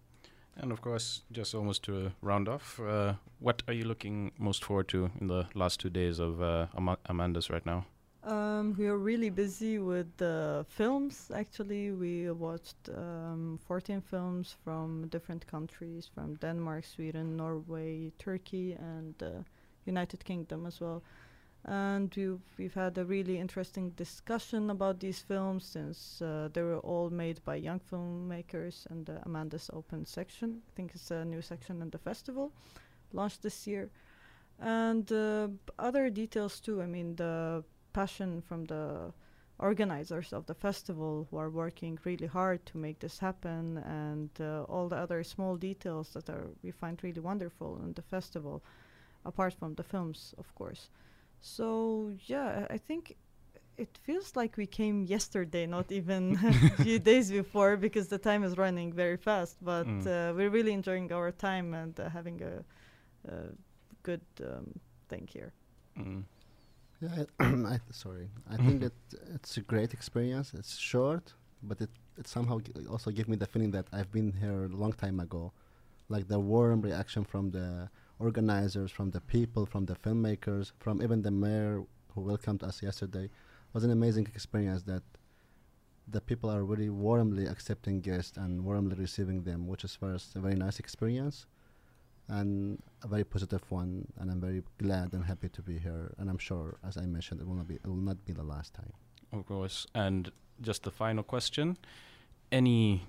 And 0.56 0.72
of 0.72 0.80
course, 0.80 1.22
just 1.32 1.54
almost 1.54 1.82
to 1.84 2.12
round 2.20 2.48
off, 2.48 2.78
uh, 2.80 3.14
what 3.40 3.62
are 3.66 3.74
you 3.74 3.84
looking 3.84 4.32
most 4.38 4.64
forward 4.64 4.88
to 4.88 5.10
in 5.20 5.26
the 5.28 5.46
last 5.54 5.80
two 5.80 5.90
days 5.90 6.18
of 6.18 6.42
uh, 6.42 6.66
Ama- 6.76 6.98
Amandus 7.08 7.50
right 7.50 7.64
now? 7.64 7.86
Um, 8.24 8.76
we 8.78 8.86
are 8.86 8.98
really 8.98 9.30
busy 9.30 9.78
with 9.80 10.06
the 10.16 10.64
films. 10.68 11.30
Actually, 11.34 11.90
we 11.90 12.30
watched 12.30 12.88
um, 12.96 13.58
14 13.66 14.00
films 14.00 14.54
from 14.62 15.08
different 15.08 15.44
countries, 15.48 16.08
from 16.14 16.36
Denmark, 16.36 16.84
Sweden, 16.84 17.36
Norway, 17.36 18.12
Turkey, 18.18 18.74
and 18.74 19.20
uh, 19.20 19.42
United 19.86 20.24
Kingdom 20.24 20.66
as 20.66 20.80
well. 20.80 21.02
And 21.64 22.12
we've, 22.16 22.40
we've 22.58 22.74
had 22.74 22.98
a 22.98 23.04
really 23.04 23.38
interesting 23.38 23.90
discussion 23.90 24.70
about 24.70 24.98
these 24.98 25.20
films 25.20 25.64
since 25.64 26.20
uh, 26.20 26.48
they 26.52 26.62
were 26.62 26.78
all 26.78 27.08
made 27.08 27.44
by 27.44 27.56
young 27.56 27.80
filmmakers 27.80 28.86
and 28.90 29.06
the 29.06 29.20
Amandus 29.24 29.70
Open 29.72 30.04
section. 30.04 30.60
I 30.68 30.70
think 30.74 30.92
it's 30.94 31.10
a 31.12 31.24
new 31.24 31.40
section 31.40 31.80
in 31.80 31.90
the 31.90 31.98
festival, 31.98 32.52
launched 33.12 33.42
this 33.42 33.66
year. 33.66 33.90
And 34.58 35.10
uh, 35.12 35.48
other 35.78 36.10
details 36.10 36.58
too. 36.58 36.82
I 36.82 36.86
mean, 36.86 37.14
the 37.14 37.62
passion 37.92 38.42
from 38.42 38.64
the 38.64 39.12
organizers 39.58 40.32
of 40.32 40.46
the 40.46 40.54
festival 40.54 41.28
who 41.30 41.36
are 41.36 41.50
working 41.50 41.98
really 42.04 42.26
hard 42.26 42.64
to 42.66 42.78
make 42.78 42.98
this 42.98 43.18
happen 43.18 43.78
and 43.78 44.30
uh, 44.40 44.62
all 44.64 44.88
the 44.88 44.96
other 44.96 45.22
small 45.22 45.56
details 45.56 46.10
that 46.14 46.28
are 46.28 46.48
we 46.64 46.70
find 46.72 46.98
really 47.04 47.20
wonderful 47.20 47.78
in 47.84 47.92
the 47.92 48.02
festival 48.02 48.62
apart 49.24 49.54
from 49.54 49.74
the 49.74 49.82
films 49.82 50.34
of 50.36 50.52
course 50.56 50.88
so 51.42 52.10
yeah 52.26 52.66
i 52.70 52.74
I 52.74 52.78
think 52.78 53.16
it 53.84 53.92
feels 54.06 54.36
like 54.40 54.52
we 54.62 54.66
came 54.80 54.96
yesterday 55.16 55.66
not 55.66 55.90
even 55.90 56.22
a 56.50 56.76
few 56.86 56.98
days 57.10 57.30
before 57.40 57.76
because 57.76 58.06
the 58.08 58.18
time 58.18 58.42
is 58.48 58.54
running 58.64 58.92
very 59.04 59.16
fast 59.28 59.56
but 59.72 59.86
Mm. 59.86 60.06
uh, 60.06 60.32
we're 60.36 60.52
really 60.58 60.72
enjoying 60.80 61.08
our 61.12 61.30
time 61.32 61.68
and 61.82 61.94
uh, 61.98 62.08
having 62.18 62.38
a, 62.52 62.54
a 63.32 63.34
good 64.08 64.24
um, 64.48 64.66
thing 65.10 65.26
here 65.36 65.52
Mm. 65.98 66.22
Yeah, 67.02 67.24
I, 67.40 67.44
I 67.74 67.76
th- 67.84 67.92
sorry. 68.04 68.28
I 68.54 68.56
think 68.64 68.80
that 68.84 68.96
it's 69.34 69.56
a 69.58 69.60
great 69.72 69.92
experience. 69.98 70.48
It's 70.60 70.74
short, 70.92 71.34
but 71.62 71.80
it 71.80 71.90
it 72.20 72.26
somehow 72.28 72.56
g- 72.60 72.72
also 72.94 73.10
gave 73.10 73.26
me 73.32 73.36
the 73.36 73.46
feeling 73.52 73.72
that 73.76 73.86
I've 73.96 74.10
been 74.18 74.30
here 74.42 74.58
a 74.72 74.76
long 74.82 74.92
time 75.04 75.18
ago, 75.26 75.42
like 76.14 76.24
the 76.28 76.38
warm 76.38 76.80
reaction 76.90 77.24
from 77.24 77.50
the 77.50 77.66
organizers, 78.28 78.90
from 78.90 79.10
the 79.10 79.20
people, 79.20 79.66
from 79.66 79.86
the 79.86 79.94
filmmakers, 80.04 80.72
from 80.78 81.02
even 81.02 81.22
the 81.22 81.30
mayor 81.30 81.74
who 82.14 82.20
welcomed 82.20 82.62
us 82.62 82.82
yesterday, 82.82 83.24
It 83.24 83.74
was 83.74 83.84
an 83.84 83.90
amazing 83.90 84.26
experience. 84.34 84.82
That 84.92 85.02
the 86.14 86.20
people 86.20 86.48
are 86.50 86.62
really 86.72 86.90
warmly 86.90 87.46
accepting 87.54 88.00
guests 88.00 88.36
and 88.36 88.64
warmly 88.64 88.96
receiving 89.06 89.38
them, 89.48 89.60
which 89.66 89.84
is 89.84 89.94
first 90.04 90.36
a 90.36 90.40
very 90.40 90.54
nice 90.66 90.78
experience 90.84 91.46
and 92.28 92.82
a 93.02 93.08
very 93.08 93.24
positive 93.24 93.64
one. 93.70 94.06
And 94.18 94.30
I'm 94.30 94.40
very 94.40 94.62
glad 94.78 95.12
and 95.14 95.24
happy 95.24 95.48
to 95.56 95.62
be 95.62 95.78
here. 95.78 96.04
And 96.18 96.28
I'm 96.30 96.38
sure, 96.38 96.66
as 96.88 96.96
I 96.96 97.06
mentioned, 97.16 97.40
it 97.40 97.46
will 97.48 97.58
not 97.62 97.68
be 97.68 97.76
it 97.84 97.86
will 97.86 98.06
not 98.10 98.18
be 98.28 98.32
the 98.32 98.48
last 98.54 98.74
time. 98.74 98.92
Of 99.32 99.46
course. 99.46 99.86
And 99.94 100.30
just 100.60 100.82
the 100.82 100.90
final 100.90 101.24
question: 101.34 101.76
Any 102.60 103.02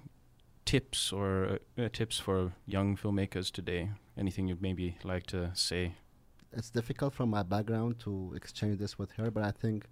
tips 0.66 1.12
or 1.12 1.60
uh, 1.78 1.90
tips 1.92 2.20
for 2.20 2.54
young 2.66 2.98
filmmakers 2.98 3.52
today? 3.52 3.92
Anything 4.18 4.48
you'd 4.48 4.62
maybe 4.62 4.98
like 5.04 5.26
to 5.28 5.52
say? 5.54 5.94
It's 6.52 6.70
difficult 6.70 7.14
from 7.14 7.30
my 7.30 7.44
background 7.44 8.00
to 8.02 8.34
exchange 8.36 8.78
this 8.80 8.98
with 9.00 9.12
her, 9.14 9.32
but 9.32 9.44
I 9.44 9.52
think 9.52 9.86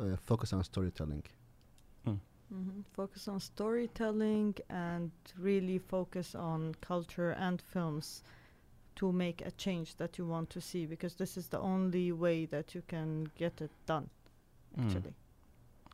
uh, 0.00 0.16
focus 0.22 0.52
on 0.52 0.62
storytelling. 0.64 1.24
hmm 2.04 2.82
Focus 2.92 3.28
on 3.28 3.40
storytelling 3.40 4.54
and 4.70 5.10
really 5.38 5.78
focus 5.78 6.34
on 6.34 6.74
culture 6.80 7.30
and 7.32 7.60
films 7.60 8.22
to 8.96 9.12
make 9.12 9.42
a 9.46 9.50
change 9.52 9.96
that 9.96 10.16
you 10.18 10.26
want 10.26 10.48
to 10.50 10.60
see 10.60 10.86
because 10.86 11.14
this 11.16 11.36
is 11.36 11.48
the 11.48 11.58
only 11.60 12.12
way 12.12 12.46
that 12.46 12.74
you 12.74 12.82
can 12.88 13.26
get 13.36 13.60
it 13.60 13.70
done 13.86 14.08
Mm. 14.78 14.82
actually 14.84 15.14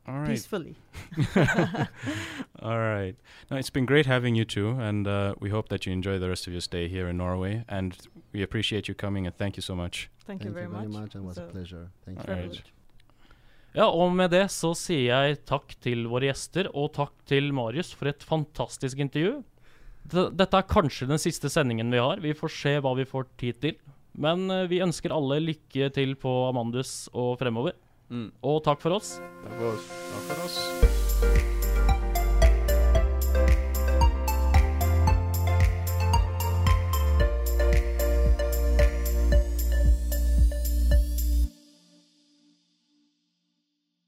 All 0.07 0.21
right. 0.21 0.29
peacefully. 0.29 0.77
All 2.63 2.79
right. 2.79 3.17
Now, 3.51 3.57
it's 3.57 3.71
been 3.71 3.87
great 3.87 4.07
having 4.07 4.37
you 4.37 4.45
too, 4.45 4.71
and 4.79 5.09
uh, 5.09 5.35
we 5.41 5.51
hope 5.51 5.69
that 5.71 5.85
you 5.85 5.93
enjoy 5.93 6.19
the 6.19 6.29
rest 6.29 6.47
of 6.47 6.53
your 6.53 6.61
stay 6.61 6.89
here 6.89 7.09
in 7.09 7.17
Norway. 7.17 7.65
And 7.69 7.97
we 8.33 8.43
appreciate 8.43 8.87
you 8.87 8.95
coming, 8.95 9.27
and 9.27 9.37
thank 9.37 9.57
you 9.57 9.63
so 9.63 9.75
much. 9.75 10.09
Thank, 10.27 10.45
you 10.45 10.53
very 10.53 10.69
much. 10.69 10.89
much. 10.89 11.15
it 11.17 11.23
was 11.23 11.39
a 11.39 11.43
pleasure. 11.43 11.91
Thank 12.05 12.19
you. 12.19 12.25
very 12.25 12.41
right. 12.43 12.51
Privilege. 12.51 12.73
Ja, 13.73 13.87
og 13.89 14.11
med 14.13 14.31
det 14.35 14.51
så 14.53 14.75
sier 14.77 15.25
jeg 15.25 15.39
takk 15.49 15.73
til 15.81 16.05
våre 16.11 16.29
gjester, 16.29 16.69
og 16.77 16.93
takk 16.93 17.15
til 17.29 17.49
Marius 17.57 17.95
for 17.97 18.11
et 18.11 18.23
fantastisk 18.23 19.01
intervju. 19.01 19.41
D 20.13 20.27
dette 20.37 20.59
er 20.59 20.69
kanskje 20.69 21.09
den 21.09 21.21
siste 21.23 21.49
sendingen 21.53 21.91
vi 21.95 22.03
har. 22.03 22.21
Vi 22.21 22.37
får 22.37 22.53
se 22.53 22.77
hva 22.85 22.93
vi 22.99 23.09
får 23.09 23.31
tid 23.41 23.63
til. 23.65 23.81
Men 24.13 24.45
eh, 24.51 24.69
vi 24.69 24.83
ønsker 24.85 25.15
alle 25.15 25.41
lykke 25.41 25.89
til 25.97 26.17
på 26.21 26.37
Amandus 26.51 27.09
og 27.15 27.39
fremover. 27.41 27.79
Mm. 28.13 28.29
Og 28.45 28.61
takk 28.67 28.85
for 28.85 29.01
oss. 29.01 29.17
Takk 29.47 29.57
for 29.57 29.69
oss. 29.73 29.93
Takk 30.13 30.25
for 30.29 30.49
oss. 30.51 30.82